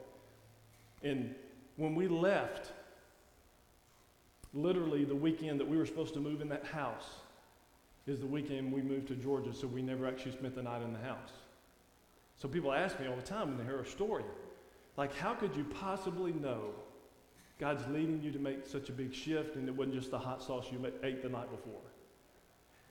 [1.03, 1.33] And
[1.77, 2.71] when we left,
[4.53, 7.15] literally the weekend that we were supposed to move in that house
[8.07, 10.93] is the weekend we moved to Georgia, so we never actually spent the night in
[10.93, 11.31] the house.
[12.37, 14.23] So people ask me all the time when they hear a story,
[14.97, 16.71] like, how could you possibly know
[17.59, 20.41] God's leading you to make such a big shift and it wasn't just the hot
[20.41, 21.81] sauce you ate the night before?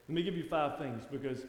[0.08, 1.46] Let me give you five things because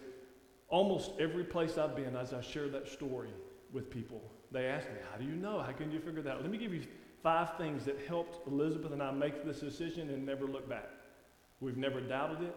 [0.69, 3.29] almost every place I've been, as I share that story
[3.73, 5.61] with people, they ask me, How do you know?
[5.61, 6.41] How can you figure that out?
[6.41, 6.83] Let me give you
[7.21, 10.89] five things that helped Elizabeth and I make this decision and never look back.
[11.59, 12.55] We've never doubted it.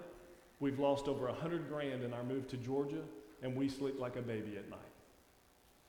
[0.60, 3.02] We've lost over a hundred grand in our move to Georgia,
[3.42, 4.78] and we sleep like a baby at night.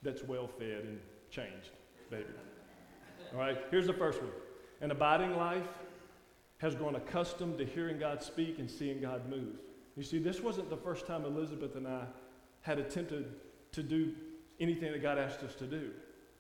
[0.04, 1.00] That's well fed and
[1.32, 1.72] changed,
[2.10, 2.26] baby.
[3.34, 4.32] All right, here's the first one.
[4.82, 5.68] An abiding life
[6.58, 9.58] has grown accustomed to hearing God speak and seeing God move.
[9.96, 12.06] You see, this wasn't the first time Elizabeth and I
[12.62, 13.34] had attempted
[13.72, 14.14] to do
[14.60, 15.92] anything that God asked us to do.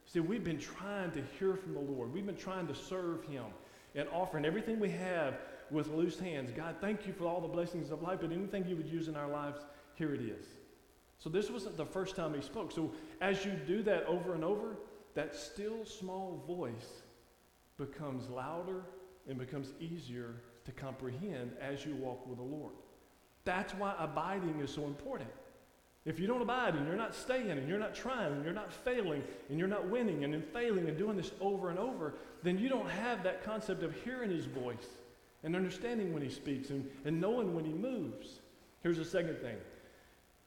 [0.06, 2.14] See, we've been trying to hear from the Lord.
[2.14, 3.46] We've been trying to serve Him
[3.96, 5.36] and offering everything we have
[5.72, 6.52] with loose hands.
[6.56, 9.16] God, thank you for all the blessings of life, but anything you would use in
[9.16, 9.60] our lives,
[9.96, 10.46] here it is.
[11.20, 12.72] So this wasn't the first time He spoke.
[12.72, 14.78] So as you do that over and over,
[15.20, 17.02] that still small voice
[17.78, 18.84] becomes louder
[19.28, 22.72] and becomes easier to comprehend as you walk with the Lord.
[23.44, 25.30] That's why abiding is so important.
[26.06, 28.72] If you don't abide and you're not staying and you're not trying and you're not
[28.72, 32.58] failing and you're not winning and then failing and doing this over and over, then
[32.58, 34.88] you don't have that concept of hearing his voice
[35.44, 38.40] and understanding when he speaks and, and knowing when he moves.
[38.84, 39.58] Here's the second thing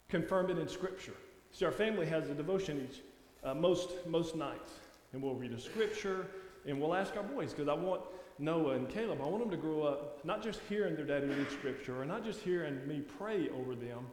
[0.08, 1.16] confirm it in Scripture.
[1.52, 3.02] See, our family has a devotion each,
[3.44, 4.72] uh, most, most nights,
[5.12, 6.28] and we'll read a Scripture
[6.66, 8.02] and we'll ask our boys because I want
[8.38, 11.50] Noah and Caleb, I want them to grow up not just hearing their daddy read
[11.50, 14.07] Scripture or not just hearing me pray over them.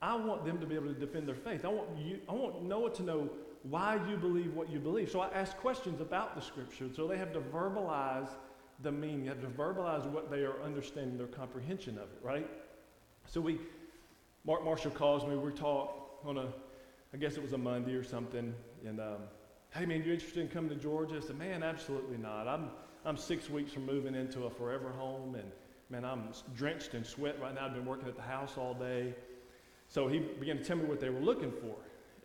[0.00, 1.64] I want them to be able to defend their faith.
[1.64, 3.30] I want, you, I want Noah to know
[3.64, 5.10] why you believe what you believe.
[5.10, 8.28] So I ask questions about the Scripture so they have to verbalize
[8.82, 12.48] the meaning, you have to verbalize what they are understanding, their comprehension of it, right?
[13.26, 13.58] So we,
[14.44, 16.46] Mark Marshall calls me, we talk on a,
[17.12, 18.54] I guess it was a Monday or something,
[18.86, 19.22] and um,
[19.70, 21.16] hey man, you interested in coming to Georgia?
[21.16, 22.46] I said, man, absolutely not.
[22.46, 22.70] I'm,
[23.04, 25.50] I'm six weeks from moving into a forever home, and
[25.88, 27.66] man, I'm drenched in sweat right now.
[27.66, 29.14] I've been working at the house all day.
[29.88, 31.76] So he began to tell me what they were looking for.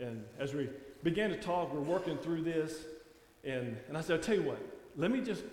[0.06, 0.70] And as we
[1.02, 2.86] began to talk, we're working through this,
[3.46, 4.60] and, and I said, I'll tell you what,
[4.98, 5.44] let me just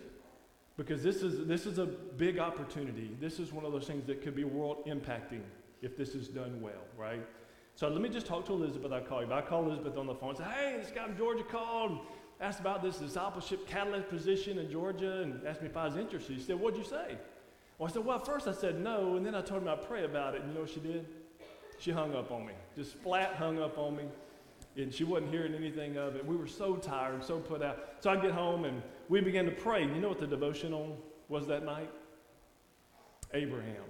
[0.77, 3.11] because this is, this is a big opportunity.
[3.21, 5.43] This is one of those things that could be world impacting
[5.83, 7.21] if this is done well, right?
[7.81, 8.93] So let me just talk to Elizabeth.
[8.93, 9.33] I call you.
[9.33, 12.01] I call Elizabeth on the phone and say, hey, this guy from Georgia called and
[12.39, 16.37] asked about this discipleship catalyst position in Georgia and asked me if I was interested.
[16.37, 17.17] She said, what'd you say?
[17.79, 20.05] Well, I said, well, first I said no, and then I told him I'd pray
[20.05, 20.43] about it.
[20.43, 21.07] And you know what she did?
[21.79, 24.05] She hung up on me, just flat hung up on me
[24.77, 26.27] and she wasn't hearing anything of it.
[26.27, 27.79] We were so tired and so put out.
[28.01, 29.85] So I get home and we began to pray.
[29.85, 30.99] You know what the devotional
[31.31, 31.91] was that night?
[33.33, 33.85] Abraham.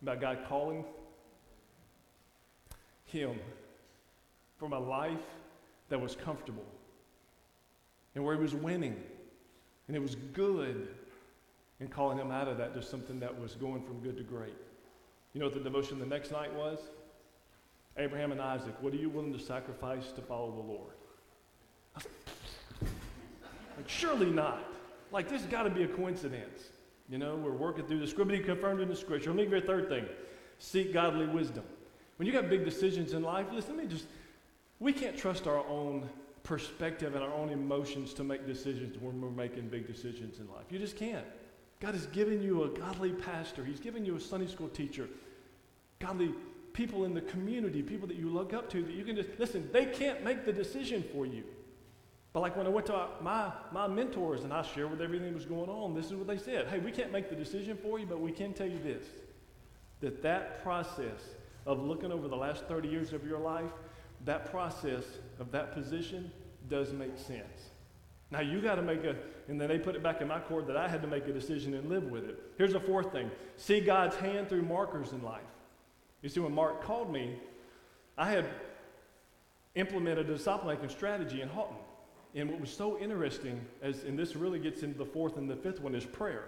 [0.00, 0.84] About God calling
[3.12, 3.38] him
[4.58, 5.18] from a life
[5.90, 6.64] that was comfortable
[8.14, 8.96] and where he was winning
[9.86, 10.88] and it was good
[11.80, 14.56] and calling him out of that to something that was going from good to great.
[15.34, 16.78] You know what the devotion the next night was?
[17.98, 20.92] Abraham and Isaac, what are you willing to sacrifice to follow the Lord?
[23.76, 24.64] Like, surely not.
[25.10, 26.70] Like, this has got to be a coincidence.
[27.10, 29.30] You know, we're working through the scripture, confirmed in the scripture.
[29.30, 30.06] Let me give you a third thing
[30.58, 31.64] seek godly wisdom.
[32.22, 34.06] When you got big decisions in life, listen, let me just,
[34.78, 36.08] we can't trust our own
[36.44, 40.66] perspective and our own emotions to make decisions when we're making big decisions in life.
[40.70, 41.24] You just can't.
[41.80, 45.08] God has given you a godly pastor, He's given you a Sunday school teacher,
[45.98, 46.32] godly
[46.72, 49.68] people in the community, people that you look up to, that you can just, listen,
[49.72, 51.42] they can't make the decision for you.
[52.32, 55.34] But like when I went to my, my mentors and I shared with everything that
[55.34, 56.68] was going on, this is what they said.
[56.68, 59.06] Hey, we can't make the decision for you, but we can tell you this,
[59.98, 61.20] that that process
[61.66, 63.70] of looking over the last 30 years of your life,
[64.24, 65.04] that process
[65.38, 66.30] of that position
[66.68, 67.70] does make sense.
[68.30, 69.14] Now you got to make a,
[69.48, 71.32] and then they put it back in my court that I had to make a
[71.32, 72.40] decision and live with it.
[72.56, 75.42] Here's the fourth thing see God's hand through markers in life.
[76.22, 77.36] You see, when Mark called me,
[78.16, 78.46] I had
[79.74, 81.76] implemented a disciple making strategy in Haughton.
[82.34, 85.56] And what was so interesting, as, and this really gets into the fourth and the
[85.56, 86.44] fifth one, is prayer.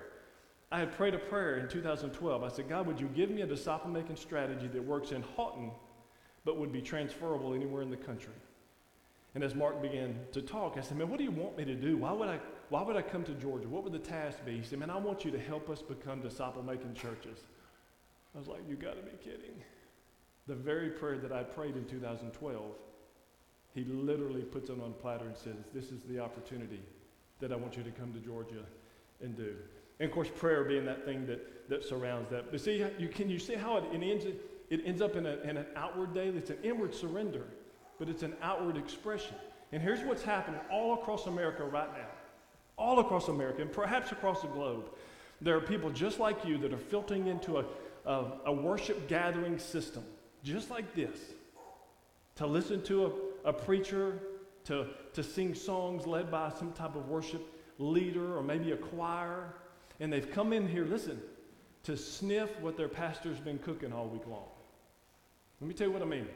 [0.71, 2.43] I had prayed a prayer in 2012.
[2.43, 5.71] I said, God, would you give me a disciple making strategy that works in Haughton,
[6.45, 8.33] but would be transferable anywhere in the country?
[9.35, 11.75] And as Mark began to talk, I said, Man, what do you want me to
[11.75, 11.97] do?
[11.97, 13.69] Why would I, why would I come to Georgia?
[13.69, 14.59] What would the task be?
[14.59, 17.39] He said, Man, I want you to help us become disciple making churches.
[18.35, 19.63] I was like, You got to be kidding.
[20.47, 22.63] The very prayer that I prayed in 2012,
[23.75, 26.81] he literally puts it on a platter and says, This is the opportunity
[27.41, 28.65] that I want you to come to Georgia
[29.21, 29.57] and do.
[30.01, 32.51] And of course, prayer being that thing that, that surrounds that.
[32.51, 34.27] But see, you, can you see how it, it, ends,
[34.71, 36.39] it ends up in, a, in an outward daily?
[36.39, 37.47] It's an inward surrender,
[37.99, 39.37] but it's an outward expression.
[39.73, 42.09] And here's what's happening all across America right now.
[42.77, 44.91] All across America, and perhaps across the globe.
[45.41, 47.65] There are people just like you that are filtering into a,
[48.05, 50.05] a, a worship gathering system,
[50.43, 51.19] just like this,
[52.37, 53.07] to listen to
[53.45, 54.19] a, a preacher,
[54.65, 57.43] to, to sing songs led by some type of worship
[57.79, 59.55] leader or maybe a choir.
[60.01, 61.21] And they've come in here, listen,
[61.85, 64.49] to sniff what their pastor's been cooking all week long.
[65.61, 66.27] Let me tell you what I mean.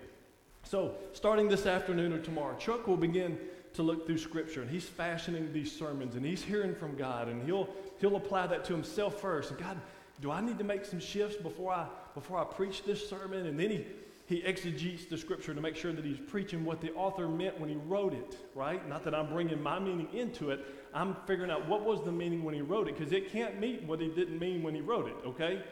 [0.63, 3.39] So, starting this afternoon or tomorrow, Chuck will begin
[3.75, 7.43] to look through Scripture, and he's fashioning these sermons, and he's hearing from God, and
[7.45, 7.69] he'll
[8.01, 9.51] he'll apply that to himself first.
[9.51, 9.81] And God,
[10.21, 13.47] do I need to make some shifts before I, before I preach this sermon?
[13.47, 13.87] And then he,
[14.29, 17.71] he exegetes the scripture to make sure that he's preaching what the author meant when
[17.71, 18.87] he wrote it, right?
[18.87, 20.67] Not that I'm bringing my meaning into it.
[20.93, 23.83] I'm figuring out what was the meaning when he wrote it because it can't meet
[23.85, 25.63] what he didn't mean when he wrote it, okay?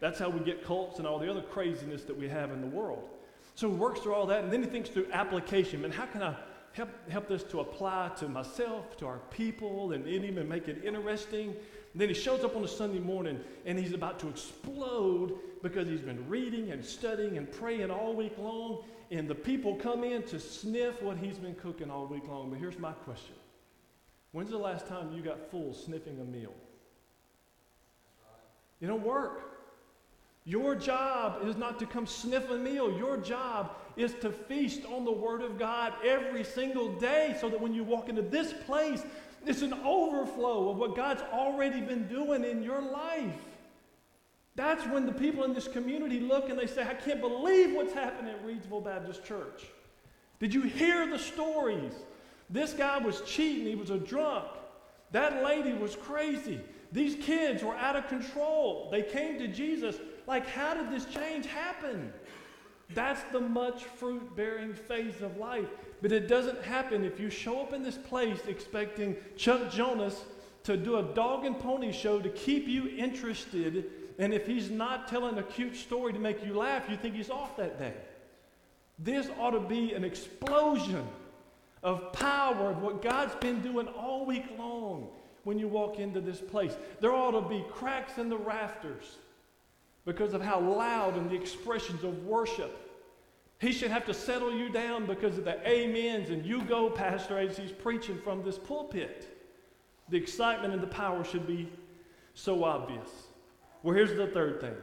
[0.00, 2.66] That's how we get cults and all the other craziness that we have in the
[2.66, 3.06] world.
[3.54, 5.84] So he works through all that and then he thinks through application.
[5.84, 6.34] And how can I
[6.72, 11.54] help, help this to apply to myself, to our people, and even make it interesting?
[11.96, 15.88] And then he shows up on a Sunday morning and he's about to explode because
[15.88, 18.84] he's been reading and studying and praying all week long.
[19.10, 22.50] And the people come in to sniff what he's been cooking all week long.
[22.50, 23.36] But here's my question
[24.32, 26.52] When's the last time you got full sniffing a meal?
[28.82, 29.56] It don't work.
[30.44, 32.94] Your job is not to come sniff a meal.
[32.94, 37.58] Your job is to feast on the Word of God every single day so that
[37.58, 39.02] when you walk into this place,
[39.46, 43.40] it's an overflow of what God's already been doing in your life.
[44.56, 47.92] That's when the people in this community look and they say, I can't believe what's
[47.92, 49.64] happening at Reidsville Baptist Church.
[50.40, 51.92] Did you hear the stories?
[52.48, 54.46] This guy was cheating, he was a drunk.
[55.12, 56.60] That lady was crazy.
[56.92, 58.88] These kids were out of control.
[58.90, 62.12] They came to Jesus like, how did this change happen?
[62.94, 65.68] That's the much fruit bearing phase of life.
[66.02, 70.24] But it doesn't happen if you show up in this place expecting Chuck Jonas
[70.64, 73.86] to do a dog and pony show to keep you interested.
[74.18, 77.30] And if he's not telling a cute story to make you laugh, you think he's
[77.30, 77.94] off that day.
[78.98, 81.06] This ought to be an explosion
[81.82, 85.08] of power of what God's been doing all week long
[85.44, 86.76] when you walk into this place.
[87.00, 89.16] There ought to be cracks in the rafters
[90.04, 92.85] because of how loud and the expressions of worship.
[93.58, 97.38] He should have to settle you down because of the amens and you go, Pastor,
[97.38, 99.32] as he's preaching from this pulpit.
[100.08, 101.68] The excitement and the power should be
[102.34, 103.08] so obvious.
[103.82, 104.76] Well, here's the third thing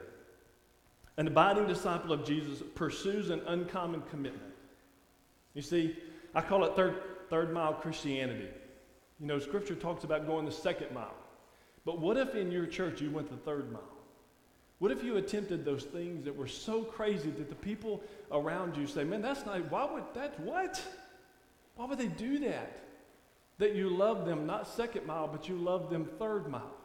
[1.18, 4.54] an abiding disciple of Jesus pursues an uncommon commitment.
[5.54, 5.96] You see,
[6.34, 6.96] I call it third,
[7.30, 8.48] third mile Christianity.
[9.20, 11.14] You know, Scripture talks about going the second mile.
[11.86, 13.93] But what if in your church you went the third mile?
[14.84, 18.04] What if you attempted those things that were so crazy that the people
[18.34, 20.84] around you say, man, that's not, why would that, what?
[21.78, 22.80] Why would they do that?
[23.60, 26.76] That you love them not second mile, but you love them third mile.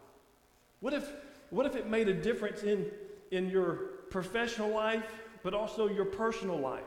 [0.79, 1.11] What if,
[1.51, 2.87] what if it made a difference in,
[3.33, 3.75] in your
[4.11, 5.11] professional life,
[5.43, 6.85] but also your personal life?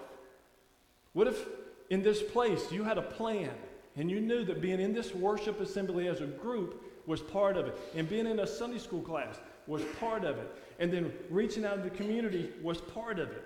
[1.12, 1.46] What if
[1.90, 3.52] in this place you had a plan
[3.98, 7.68] and you knew that being in this worship assembly as a group was part of
[7.68, 9.38] it, and being in a Sunday school class
[9.68, 10.64] was part of it.
[10.80, 13.44] And then reaching out to the community was part of it.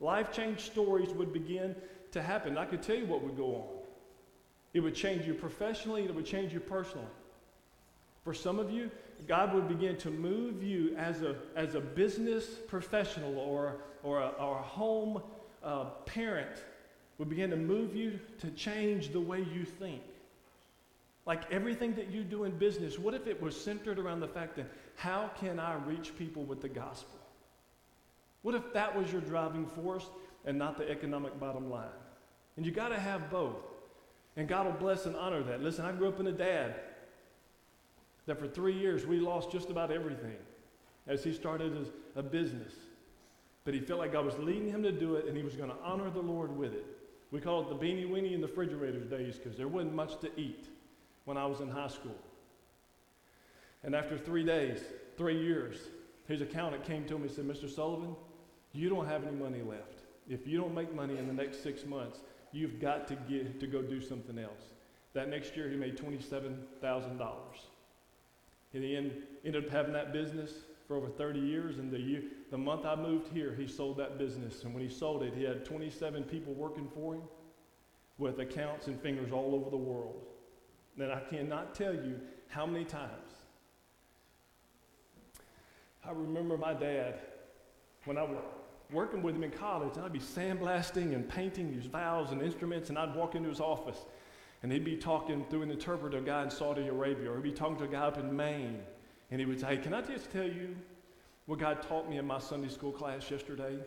[0.00, 1.74] Life change stories would begin
[2.12, 2.56] to happen.
[2.56, 3.68] I could tell you what would go on.
[4.72, 7.06] It would change you professionally, it would change you personally.
[8.24, 8.90] For some of you,
[9.26, 14.28] God would begin to move you as a, as a business professional or, or, a,
[14.28, 15.22] or a home
[15.62, 16.62] uh, parent,
[17.18, 20.02] would begin to move you to change the way you think.
[21.26, 24.56] Like everything that you do in business, what if it was centered around the fact
[24.56, 24.66] that
[24.96, 27.18] how can I reach people with the gospel?
[28.42, 30.06] What if that was your driving force
[30.44, 31.88] and not the economic bottom line?
[32.56, 33.56] And you got to have both.
[34.36, 35.62] And God will bless and honor that.
[35.62, 36.74] Listen, I grew up in a dad
[38.26, 40.36] that for three years we lost just about everything
[41.06, 42.72] as he started his, a business.
[43.64, 45.70] But he felt like God was leading him to do it and he was going
[45.70, 46.86] to honor the Lord with it.
[47.30, 50.30] We call it the beanie weenie in the refrigerator days because there wasn't much to
[50.40, 50.66] eat
[51.30, 52.18] when I was in high school.
[53.84, 54.80] And after three days,
[55.16, 55.76] three years,
[56.26, 57.72] his accountant came to him and said, Mr.
[57.72, 58.16] Sullivan,
[58.72, 60.00] you don't have any money left.
[60.28, 62.18] If you don't make money in the next six months,
[62.50, 64.74] you've got to get to go do something else.
[65.12, 67.30] That next year, he made $27,000.
[68.74, 70.50] And he ended up having that business
[70.88, 71.78] for over 30 years.
[71.78, 74.64] And the, year, the month I moved here, he sold that business.
[74.64, 77.22] And when he sold it, he had 27 people working for him
[78.18, 80.26] with accounts and fingers all over the world.
[81.00, 83.32] And I cannot tell you how many times
[86.04, 87.20] I remember my dad
[88.04, 88.36] when I was
[88.92, 92.88] working with him in college, and I'd be sandblasting and painting these valves and instruments,
[92.88, 93.98] and I'd walk into his office,
[94.62, 97.76] and he'd be talking through an interpreter, guy in Saudi Arabia, or he'd be talking
[97.78, 98.80] to a guy up in Maine,
[99.30, 100.74] and he would say, Can I just tell you
[101.46, 103.78] what God taught me in my Sunday school class yesterday?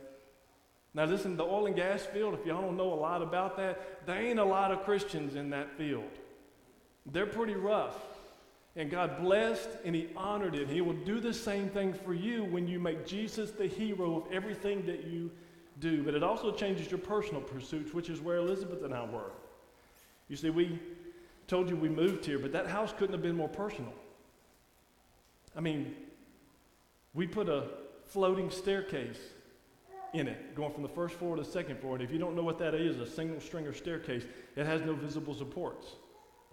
[0.94, 4.06] Now, listen, the oil and gas field, if y'all don't know a lot about that,
[4.06, 6.04] there ain't a lot of Christians in that field.
[7.12, 7.96] They're pretty rough.
[8.76, 10.68] And God blessed and He honored it.
[10.68, 14.32] He will do the same thing for you when you make Jesus the hero of
[14.32, 15.30] everything that you
[15.80, 16.04] do.
[16.04, 19.32] But it also changes your personal pursuits, which is where Elizabeth and I were.
[20.28, 20.80] You see, we
[21.48, 23.94] told you we moved here, but that house couldn't have been more personal.
[25.56, 25.96] I mean,
[27.14, 27.66] we put a
[28.08, 29.20] floating staircase
[30.14, 31.96] in it, going from the first floor to the second floor.
[31.96, 34.24] And if you don't know what that is, a single stringer staircase,
[34.56, 35.88] it has no visible supports.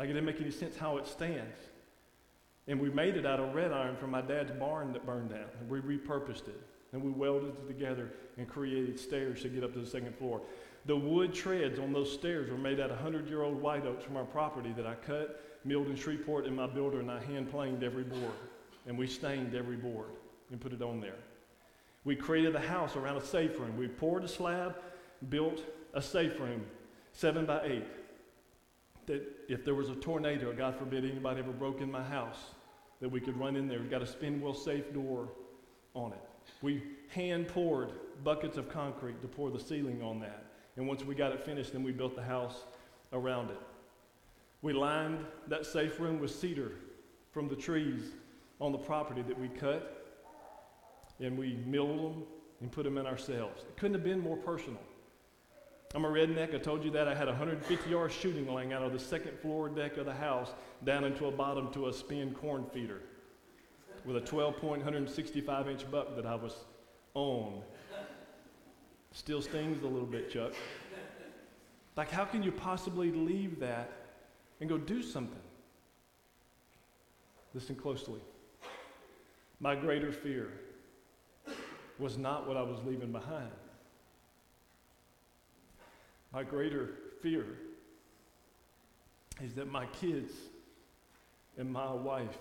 [0.01, 1.59] Like it didn't make any sense how it stands.
[2.69, 5.45] And we made it out of red iron from my dad's barn that burned down.
[5.61, 6.59] And we repurposed it.
[6.95, 10.41] And we welded it together and created stairs to get up to the second floor.
[10.87, 14.03] The wood treads on those stairs were made out of 100 year old white oaks
[14.03, 17.51] from our property that I cut, milled in Shreveport in my builder, and I hand
[17.51, 18.33] planed every board.
[18.87, 20.13] And we stained every board
[20.51, 21.19] and put it on there.
[22.05, 23.77] We created the house around a safe room.
[23.77, 24.77] We poured a slab,
[25.29, 26.65] built a safe room,
[27.13, 28.00] seven by eight.
[29.11, 32.39] That if there was a tornado, God forbid anybody ever broke in my house,
[33.01, 33.81] that we could run in there.
[33.81, 35.31] We've got a spin wheel safe door
[35.95, 36.21] on it.
[36.63, 37.91] We hand poured
[38.23, 40.45] buckets of concrete to pour the ceiling on that.
[40.77, 42.63] And once we got it finished, then we built the house
[43.13, 43.59] around it.
[44.63, 46.71] We lined that safe room with cedar
[47.33, 48.13] from the trees
[48.61, 50.23] on the property that we cut,
[51.19, 52.23] and we milled them
[52.61, 53.63] and put them in ourselves.
[53.63, 54.79] It couldn't have been more personal.
[55.95, 56.55] I'm a redneck.
[56.55, 57.09] I told you that.
[57.09, 60.15] I had a 150 yard shooting laying out of the second floor deck of the
[60.15, 60.53] house
[60.85, 63.01] down into a bottom to a spin corn feeder
[64.05, 66.65] with a 12 point, 165 inch buck that I was
[67.15, 67.63] on.
[69.13, 70.53] Still stings a little bit, Chuck.
[71.97, 73.91] Like, how can you possibly leave that
[74.61, 75.43] and go do something?
[77.53, 78.21] Listen closely.
[79.59, 80.53] My greater fear
[81.99, 83.51] was not what I was leaving behind.
[86.33, 86.91] My greater
[87.23, 87.45] fear
[89.43, 90.33] is that my kids
[91.59, 92.39] and my wife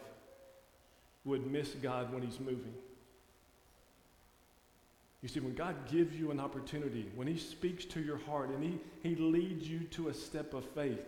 [1.26, 2.74] would miss God when He's moving.
[5.22, 8.64] You see, when God gives you an opportunity, when He speaks to your heart and
[8.64, 11.02] He, he leads you to a step of faith,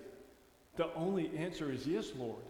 [0.75, 2.41] the only answer is yes, Lord.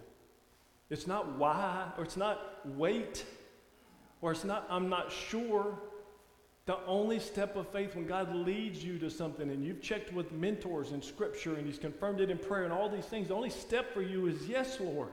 [0.89, 3.25] It's not why, or it's not wait,
[4.21, 5.79] or it's not I'm not sure.
[6.65, 10.31] The only step of faith when God leads you to something and you've checked with
[10.31, 13.49] mentors in Scripture and He's confirmed it in prayer and all these things, the only
[13.49, 15.09] step for you is yes, Lord.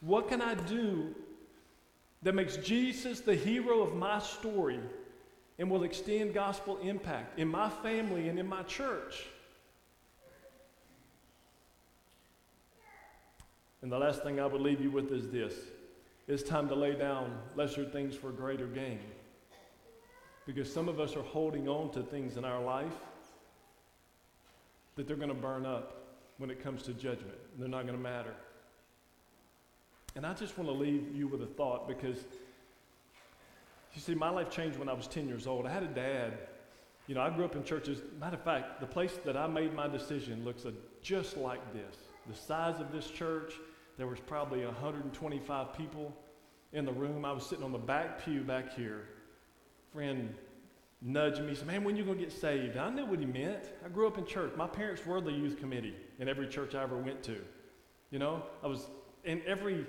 [0.00, 1.14] What can I do
[2.22, 4.80] that makes Jesus the hero of my story
[5.58, 9.24] and will extend gospel impact in my family and in my church?
[13.82, 15.54] And the last thing I would leave you with is this
[16.26, 18.98] it's time to lay down lesser things for greater gain.
[20.46, 22.94] Because some of us are holding on to things in our life
[24.94, 26.04] that they're going to burn up
[26.38, 27.36] when it comes to judgment.
[27.58, 28.34] They're not going to matter.
[30.14, 32.18] And I just want to leave you with a thought because
[33.94, 35.66] you see, my life changed when I was 10 years old.
[35.66, 36.34] I had a dad.
[37.06, 38.02] You know, I grew up in churches.
[38.20, 40.64] Matter of fact, the place that I made my decision looks
[41.02, 41.96] just like this.
[42.28, 43.54] The size of this church,
[43.96, 46.14] there was probably 125 people
[46.72, 47.24] in the room.
[47.24, 49.08] I was sitting on the back pew back here
[49.96, 50.34] friend
[51.00, 52.76] nudged me, said, Man, when you going to get saved?
[52.76, 53.64] I knew what he meant.
[53.82, 54.52] I grew up in church.
[54.54, 57.38] My parents were the youth committee in every church I ever went to.
[58.10, 58.88] You know, I was
[59.24, 59.86] in every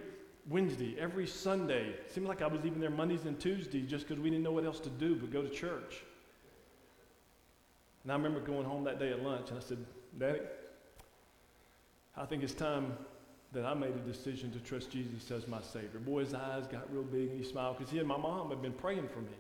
[0.48, 1.90] Wednesday, every Sunday.
[1.90, 4.54] It seemed like I was even there Mondays and Tuesdays just because we didn't know
[4.54, 6.04] what else to do but go to church.
[8.04, 9.80] And I remember going home that day at lunch and I said,
[10.18, 10.40] Daddy,
[12.16, 12.94] I think it's time
[13.52, 16.00] that I made a decision to trust Jesus as my Savior.
[16.00, 18.62] Boy, his eyes got real big and he smiled because he and my mom had
[18.62, 19.34] been praying for me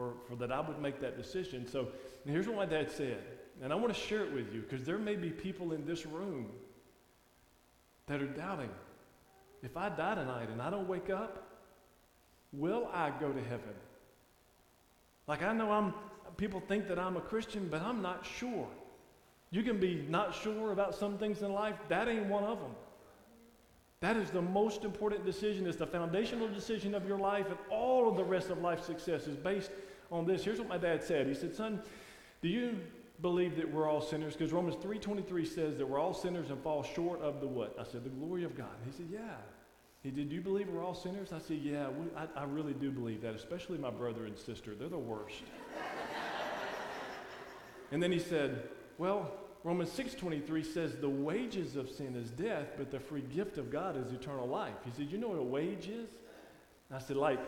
[0.00, 1.68] for, for that I would make that decision.
[1.68, 1.88] So
[2.24, 3.18] here's what my dad said,
[3.62, 6.06] and I want to share it with you because there may be people in this
[6.06, 6.46] room
[8.06, 8.70] that are doubting.
[9.62, 11.46] If I die tonight and I don't wake up,
[12.50, 13.74] will I go to heaven?
[15.26, 15.92] Like I know I'm
[16.38, 18.68] people think that I'm a Christian, but I'm not sure.
[19.50, 21.74] You can be not sure about some things in life.
[21.90, 22.70] That ain't one of them.
[24.00, 25.66] That is the most important decision.
[25.66, 29.26] It's the foundational decision of your life, and all of the rest of life's success
[29.26, 29.70] is based
[30.10, 30.44] on this.
[30.44, 31.26] Here's what my dad said.
[31.26, 31.82] He said, "Son,
[32.42, 32.78] do you
[33.20, 34.34] believe that we're all sinners?
[34.34, 37.84] Because Romans 3:23 says that we're all sinners and fall short of the what?" I
[37.84, 39.36] said, "The glory of God." He said, "Yeah."
[40.02, 40.32] He did.
[40.32, 41.32] You believe we're all sinners?
[41.32, 43.34] I said, "Yeah, we, I, I really do believe that.
[43.34, 44.74] Especially my brother and sister.
[44.74, 45.42] They're the worst."
[47.92, 49.30] and then he said, "Well."
[49.62, 53.94] Romans 6:23 says the wages of sin is death, but the free gift of God
[53.94, 54.72] is eternal life.
[54.86, 56.08] He said, "You know what a wage is?"
[56.90, 57.40] I said, "Like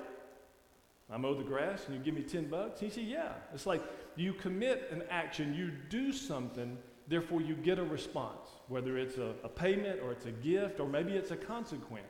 [1.13, 3.83] I mow the grass and you give me 10 bucks?" He said, "Yeah." It's like
[4.17, 9.35] you commit an action, you do something, therefore you get a response, whether it's a,
[9.45, 12.07] a payment or it's a gift or maybe it's a consequence.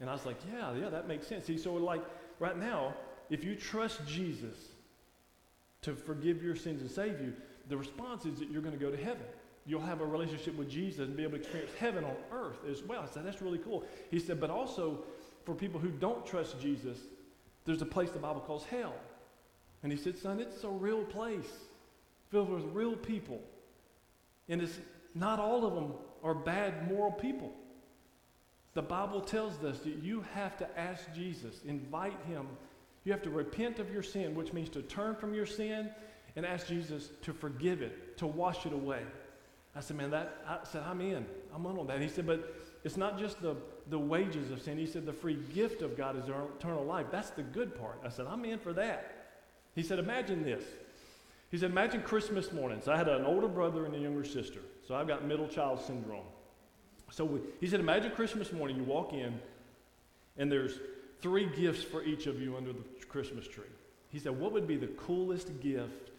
[0.00, 2.04] And I was like, "Yeah, yeah, that makes sense." See, so like
[2.38, 2.94] right now,
[3.30, 4.56] if you trust Jesus
[5.82, 7.32] to forgive your sins and save you,
[7.68, 9.26] the response is that you're going to go to heaven.
[9.66, 12.82] You'll have a relationship with Jesus and be able to experience heaven on earth as
[12.82, 13.02] well.
[13.02, 13.84] I said, that's really cool.
[14.10, 15.04] He said, but also
[15.44, 16.98] for people who don't trust Jesus,
[17.64, 18.94] there's a place the Bible calls hell.
[19.82, 21.50] And he said, son, it's a real place
[22.30, 23.40] filled with real people.
[24.48, 24.78] And it's
[25.14, 25.92] not all of them
[26.22, 27.52] are bad moral people.
[28.74, 32.48] The Bible tells us that you have to ask Jesus, invite him.
[33.04, 35.90] You have to repent of your sin, which means to turn from your sin
[36.34, 39.02] and ask Jesus to forgive it, to wash it away.
[39.76, 41.26] I said, man, that, I said, I'm in.
[41.54, 42.00] I'm in on that.
[42.00, 43.56] He said, but it's not just the,
[43.88, 44.78] the wages of sin.
[44.78, 47.06] He said, the free gift of God is eternal life.
[47.10, 48.00] That's the good part.
[48.04, 49.26] I said, I'm in for that.
[49.74, 50.64] He said, imagine this.
[51.50, 52.80] He said, imagine Christmas morning.
[52.82, 54.60] So I had an older brother and a younger sister.
[54.86, 56.24] So I've got middle child syndrome.
[57.10, 59.38] So we, he said, imagine Christmas morning, you walk in,
[60.36, 60.78] and there's
[61.20, 63.64] three gifts for each of you under the Christmas tree.
[64.08, 66.10] He said, What would be the coolest gift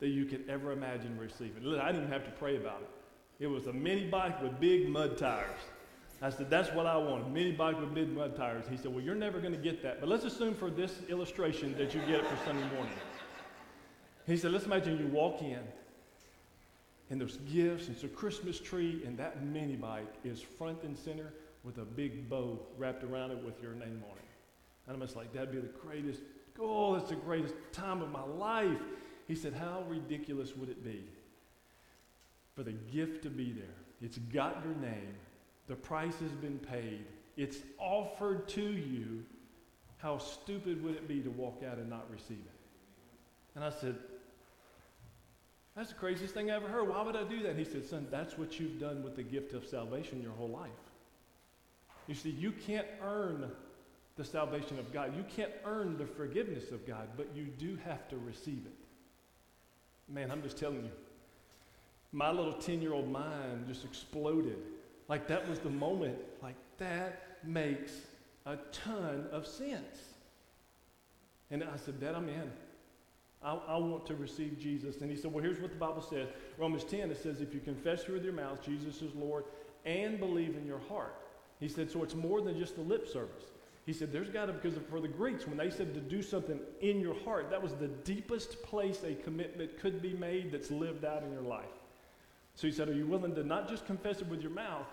[0.00, 1.78] that you could ever imagine receiving?
[1.78, 3.44] I didn't have to pray about it.
[3.44, 5.50] It was a mini bike with big mud tires.
[6.24, 8.64] I said, That's what I want a mini bike with big mud tires.
[8.70, 10.00] He said, Well, you're never going to get that.
[10.00, 12.94] But let's assume for this illustration that you get it for Sunday morning.
[14.26, 15.60] He said, Let's imagine you walk in
[17.10, 20.96] and there's gifts, and it's a Christmas tree, and that mini bike is front and
[20.96, 24.24] center with a big bow wrapped around it with your name on it.
[24.86, 26.20] And I'm just like, that'd be the greatest,
[26.58, 28.80] oh, that's the greatest time of my life.
[29.28, 31.04] He said, How ridiculous would it be
[32.54, 33.64] for the gift to be there?
[34.02, 35.14] It's got your name,
[35.66, 37.04] the price has been paid,
[37.36, 39.24] it's offered to you.
[39.98, 42.52] How stupid would it be to walk out and not receive it?
[43.54, 43.96] And I said,
[45.74, 46.88] That's the craziest thing I ever heard.
[46.88, 47.56] Why would I do that?
[47.56, 50.70] He said, Son, that's what you've done with the gift of salvation your whole life.
[52.06, 53.50] You see, you can't earn
[54.16, 55.16] the salvation of God.
[55.16, 60.12] You can't earn the forgiveness of God, but you do have to receive it.
[60.12, 60.90] Man, I'm just telling you,
[62.12, 64.58] my little 10 year old mind just exploded.
[65.08, 66.16] Like that was the moment.
[66.42, 67.92] Like that makes
[68.46, 70.14] a ton of sense.
[71.50, 72.50] And I said, Dad, I'm in.
[73.42, 75.02] I, I, want to receive Jesus.
[75.02, 76.28] And he said, Well, here's what the Bible says
[76.58, 79.44] Romans 10, it says, If you confess with your mouth Jesus is Lord
[79.84, 81.14] and believe in your heart.
[81.60, 83.44] He said, So it's more than just the lip service.
[83.86, 86.58] He said, There's got to, because for the Greeks, when they said to do something
[86.80, 91.04] in your heart, that was the deepest place a commitment could be made that's lived
[91.04, 91.64] out in your life.
[92.54, 94.86] So he said, Are you willing to not just confess it with your mouth,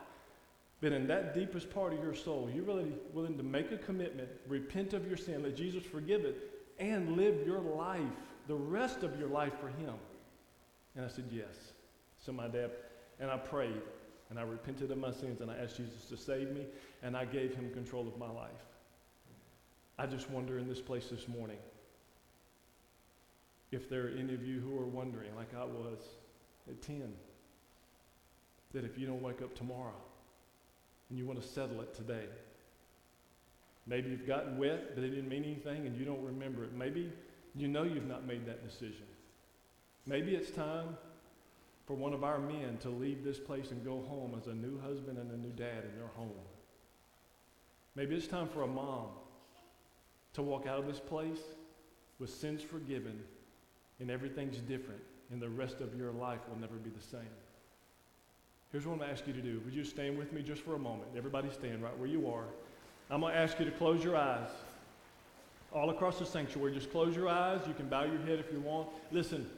[0.82, 4.30] but in that deepest part of your soul, you're really willing to make a commitment,
[4.48, 6.38] repent of your sin, let Jesus forgive it,
[6.80, 8.02] and live your life,
[8.48, 9.94] the rest of your life for Him?
[10.96, 11.74] And I said, Yes.
[12.18, 12.72] So my dad,
[13.20, 13.82] and I prayed,
[14.30, 16.66] and I repented of my sins, and I asked Jesus to save me,
[17.04, 18.52] and I gave Him control of my life.
[20.00, 21.58] I just wonder in this place this morning
[23.72, 26.00] if there are any of you who are wondering, like I was
[26.68, 27.14] at 10,
[28.74, 30.02] that if you don't wake up tomorrow
[31.10, 32.26] and you want to settle it today,
[33.88, 36.74] maybe you've gotten wet, but it didn't mean anything and you don't remember it.
[36.74, 37.12] Maybe
[37.56, 39.06] you know you've not made that decision.
[40.06, 40.98] Maybe it's time
[41.86, 44.80] for one of our men to leave this place and go home as a new
[44.80, 46.32] husband and a new dad in their home.
[47.96, 49.08] Maybe it's time for a mom
[50.34, 51.40] to walk out of this place
[52.20, 53.20] with sins forgiven
[54.00, 55.02] and everything's different
[55.32, 57.22] and the rest of your life will never be the same.
[58.72, 59.62] Here's what I'm going to ask you to do.
[59.66, 61.10] Would you stand with me just for a moment?
[61.18, 62.46] Everybody stand right where you are.
[63.10, 64.48] I'm going to ask you to close your eyes.
[65.74, 67.62] All across the sanctuary, just close your eyes.
[67.68, 68.88] You can bow your head if you want.
[69.12, 69.50] Listen,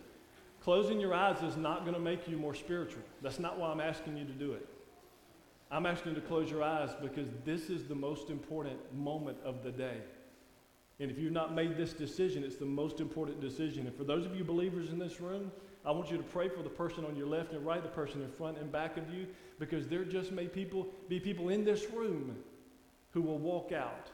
[0.63, 3.03] closing your eyes is not going to make you more spiritual.
[3.21, 4.67] That's not why I'm asking you to do it.
[5.69, 9.63] I'm asking you to close your eyes because this is the most important moment of
[9.63, 9.97] the day.
[10.99, 13.87] And if you've not made this decision, it's the most important decision.
[13.87, 15.51] And for those of you believers in this room,
[15.85, 18.21] I want you to pray for the person on your left and right, the person
[18.21, 19.27] in front and back of you,
[19.59, 22.37] because there just may people be people in this room
[23.11, 24.09] who will walk out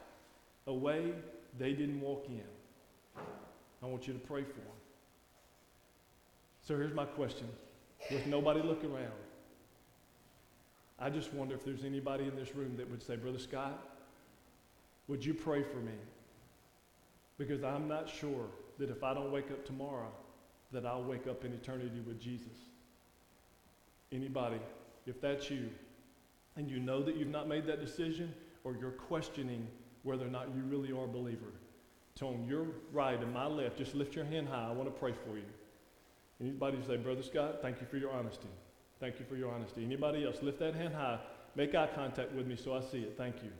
[0.66, 1.12] a way
[1.58, 2.42] they didn't walk in.
[3.82, 4.64] I want you to pray for them.
[6.62, 7.48] So here's my question.
[8.10, 9.12] With nobody looking around,
[10.98, 13.88] I just wonder if there's anybody in this room that would say, Brother Scott,
[15.08, 15.92] would you pray for me?
[17.38, 18.46] Because I'm not sure
[18.78, 20.12] that if I don't wake up tomorrow,
[20.72, 22.66] that I'll wake up in eternity with Jesus.
[24.12, 24.60] Anybody,
[25.06, 25.68] if that's you,
[26.56, 28.32] and you know that you've not made that decision,
[28.64, 29.66] or you're questioning
[30.02, 31.52] whether or not you really are a believer,
[32.16, 34.68] to on your right and my left, just lift your hand high.
[34.68, 35.44] I want to pray for you.
[36.40, 38.48] Anybody say, Brother Scott, thank you for your honesty.
[38.98, 39.84] Thank you for your honesty.
[39.84, 41.18] Anybody else, lift that hand high.
[41.54, 43.14] Make eye contact with me so I see it.
[43.16, 43.50] Thank you.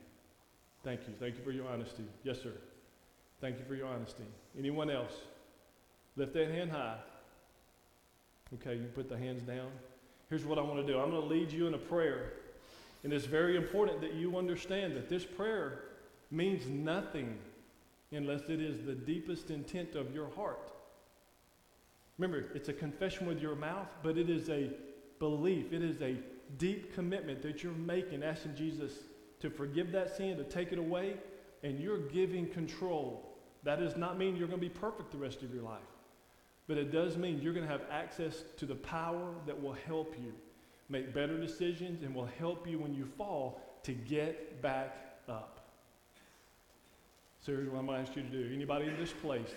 [0.83, 1.13] Thank you.
[1.19, 2.03] Thank you for your honesty.
[2.23, 2.53] Yes, sir.
[3.39, 4.23] Thank you for your honesty.
[4.57, 5.13] Anyone else?
[6.21, 6.97] Lift that hand high.
[8.53, 9.71] Okay, you put the hands down.
[10.29, 12.33] Here's what I want to do I'm going to lead you in a prayer.
[13.03, 15.85] And it's very important that you understand that this prayer
[16.29, 17.39] means nothing
[18.11, 20.71] unless it is the deepest intent of your heart.
[22.19, 24.69] Remember, it's a confession with your mouth, but it is a
[25.17, 26.17] belief, it is a
[26.59, 28.91] deep commitment that you're making, asking Jesus
[29.39, 31.15] to forgive that sin, to take it away,
[31.63, 33.27] and you're giving control.
[33.63, 35.81] That does not mean you're going to be perfect the rest of your life,
[36.71, 40.15] but it does mean you're going to have access to the power that will help
[40.17, 40.31] you
[40.87, 45.65] make better decisions and will help you when you fall to get back up.
[47.41, 48.49] So here's what I'm going to ask you to do.
[48.55, 49.49] Anybody in this place,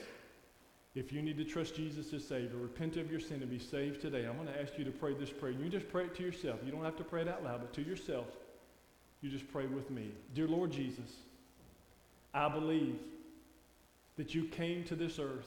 [0.96, 4.00] if you need to trust Jesus as Savior, repent of your sin and be saved
[4.00, 5.52] today, I'm going to ask you to pray this prayer.
[5.52, 6.58] You just pray it to yourself.
[6.66, 8.26] You don't have to pray it out loud, but to yourself,
[9.20, 10.10] you just pray with me.
[10.34, 11.12] Dear Lord Jesus,
[12.34, 12.96] I believe
[14.16, 15.46] that you came to this earth,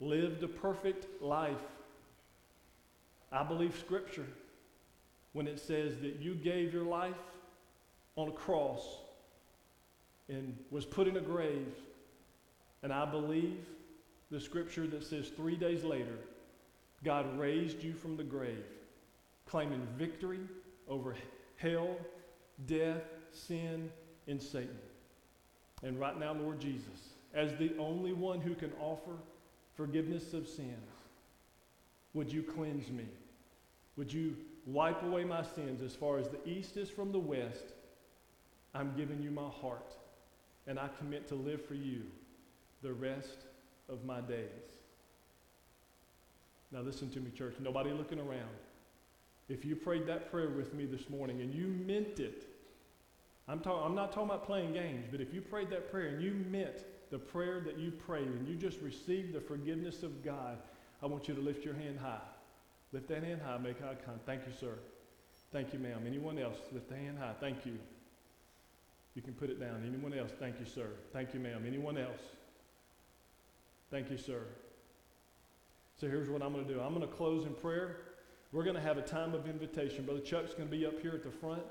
[0.00, 1.56] lived a perfect life.
[3.32, 4.26] I believe Scripture
[5.32, 7.14] when it says that you gave your life
[8.16, 8.98] on a cross
[10.28, 11.74] and was put in a grave.
[12.82, 13.66] And I believe
[14.30, 16.18] the Scripture that says three days later,
[17.02, 18.64] God raised you from the grave,
[19.46, 20.40] claiming victory
[20.88, 21.14] over
[21.56, 21.96] hell,
[22.66, 23.90] death, sin,
[24.28, 24.78] and Satan.
[25.82, 29.12] And right now, Lord Jesus, as the only one who can offer
[29.76, 30.70] forgiveness of sins,
[32.12, 33.06] would you cleanse me?
[33.96, 37.72] Would you wipe away my sins as far as the east is from the west?
[38.74, 39.94] I'm giving you my heart,
[40.66, 42.02] and I commit to live for you
[42.82, 43.46] the rest
[43.88, 44.48] of my days.
[46.72, 47.54] Now, listen to me, church.
[47.60, 48.50] Nobody looking around.
[49.48, 52.48] If you prayed that prayer with me this morning and you meant it,
[53.46, 56.22] I'm, talk- I'm not talking about playing games, but if you prayed that prayer and
[56.22, 56.84] you meant
[57.14, 60.58] the prayer that you prayed and you just received the forgiveness of God,
[61.00, 62.18] I want you to lift your hand high.
[62.92, 64.26] Lift that hand high, make eye contact.
[64.26, 64.74] Thank you, sir.
[65.52, 66.02] Thank you, ma'am.
[66.08, 66.56] Anyone else?
[66.72, 67.34] Lift the hand high.
[67.38, 67.78] Thank you.
[69.14, 69.84] You can put it down.
[69.86, 70.32] Anyone else?
[70.40, 70.88] Thank you, sir.
[71.12, 71.62] Thank you, ma'am.
[71.64, 72.20] Anyone else?
[73.92, 74.42] Thank you, sir.
[76.00, 77.98] So here's what I'm going to do I'm going to close in prayer.
[78.50, 80.04] We're going to have a time of invitation.
[80.04, 81.62] Brother Chuck's going to be up here at the front.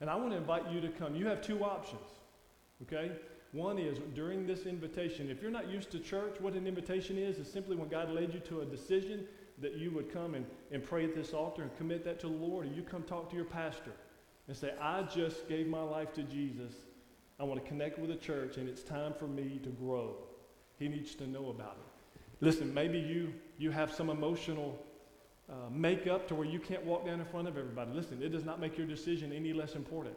[0.00, 1.14] And I want to invite you to come.
[1.14, 2.08] You have two options,
[2.82, 3.12] okay?
[3.52, 7.38] One is during this invitation, if you're not used to church, what an invitation is,
[7.38, 9.26] is simply when God led you to a decision
[9.60, 12.32] that you would come and, and pray at this altar and commit that to the
[12.32, 13.92] Lord, and you come talk to your pastor
[14.46, 16.74] and say, I just gave my life to Jesus.
[17.40, 20.16] I want to connect with the church, and it's time for me to grow.
[20.78, 22.20] He needs to know about it.
[22.40, 24.78] Listen, maybe you, you have some emotional
[25.50, 27.90] uh, makeup to where you can't walk down in front of everybody.
[27.92, 30.14] Listen, it does not make your decision any less important.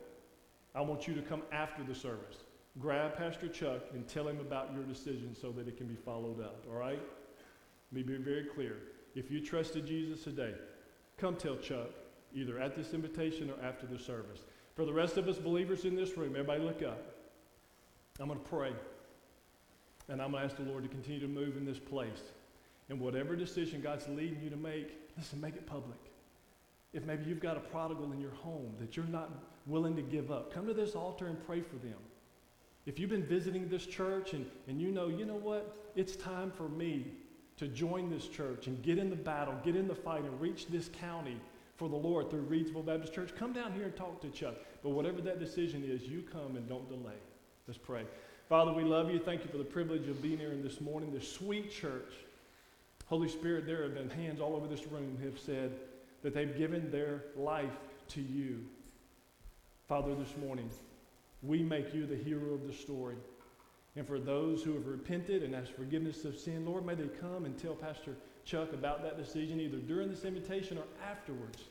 [0.76, 2.44] I want you to come after the service.
[2.80, 6.39] Grab Pastor Chuck and tell him about your decision so that it can be followed
[6.39, 7.01] up, all right?
[7.91, 8.78] Let me be very clear.
[9.13, 10.53] If you trusted Jesus today,
[11.17, 11.89] come tell Chuck,
[12.34, 14.39] either at this invitation or after the service.
[14.76, 17.03] For the rest of us believers in this room, everybody look up.
[18.19, 18.72] I'm going to pray.
[20.07, 22.22] And I'm going to ask the Lord to continue to move in this place.
[22.89, 25.99] And whatever decision God's leading you to make, listen, make it public.
[26.93, 29.30] If maybe you've got a prodigal in your home that you're not
[29.65, 31.97] willing to give up, come to this altar and pray for them.
[32.86, 35.92] If you've been visiting this church and, and you know, you know what?
[35.96, 37.14] It's time for me
[37.58, 40.68] to join this church and get in the battle, get in the fight, and reach
[40.68, 41.38] this county
[41.76, 44.56] for the Lord through Reidsville Baptist Church, come down here and talk to Chuck.
[44.84, 47.18] But whatever that decision is, you come and don't delay.
[47.68, 48.04] Let's pray.
[48.50, 49.20] Father, we love you.
[49.20, 52.12] Thank you for the privilege of being here in this morning, this sweet church.
[53.08, 55.72] Holy Spirit, there have been hands all over this room have said
[56.24, 57.78] that they've given their life
[58.10, 58.64] to you.
[59.88, 60.70] Father, this morning,
[61.44, 63.16] we make you the hero of the story.
[63.96, 67.46] And for those who have repented and asked forgiveness of sin, Lord, may they come
[67.46, 68.16] and tell Pastor
[68.46, 71.64] Chuck about that decision either during this invitation or afterwards.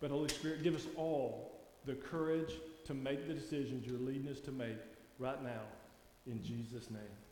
[0.00, 1.52] But Holy Spirit, give us all
[1.86, 2.52] the courage
[2.84, 4.76] to make the decisions you're leading us to make
[5.18, 5.62] right now.
[6.26, 7.23] In Jesus' name.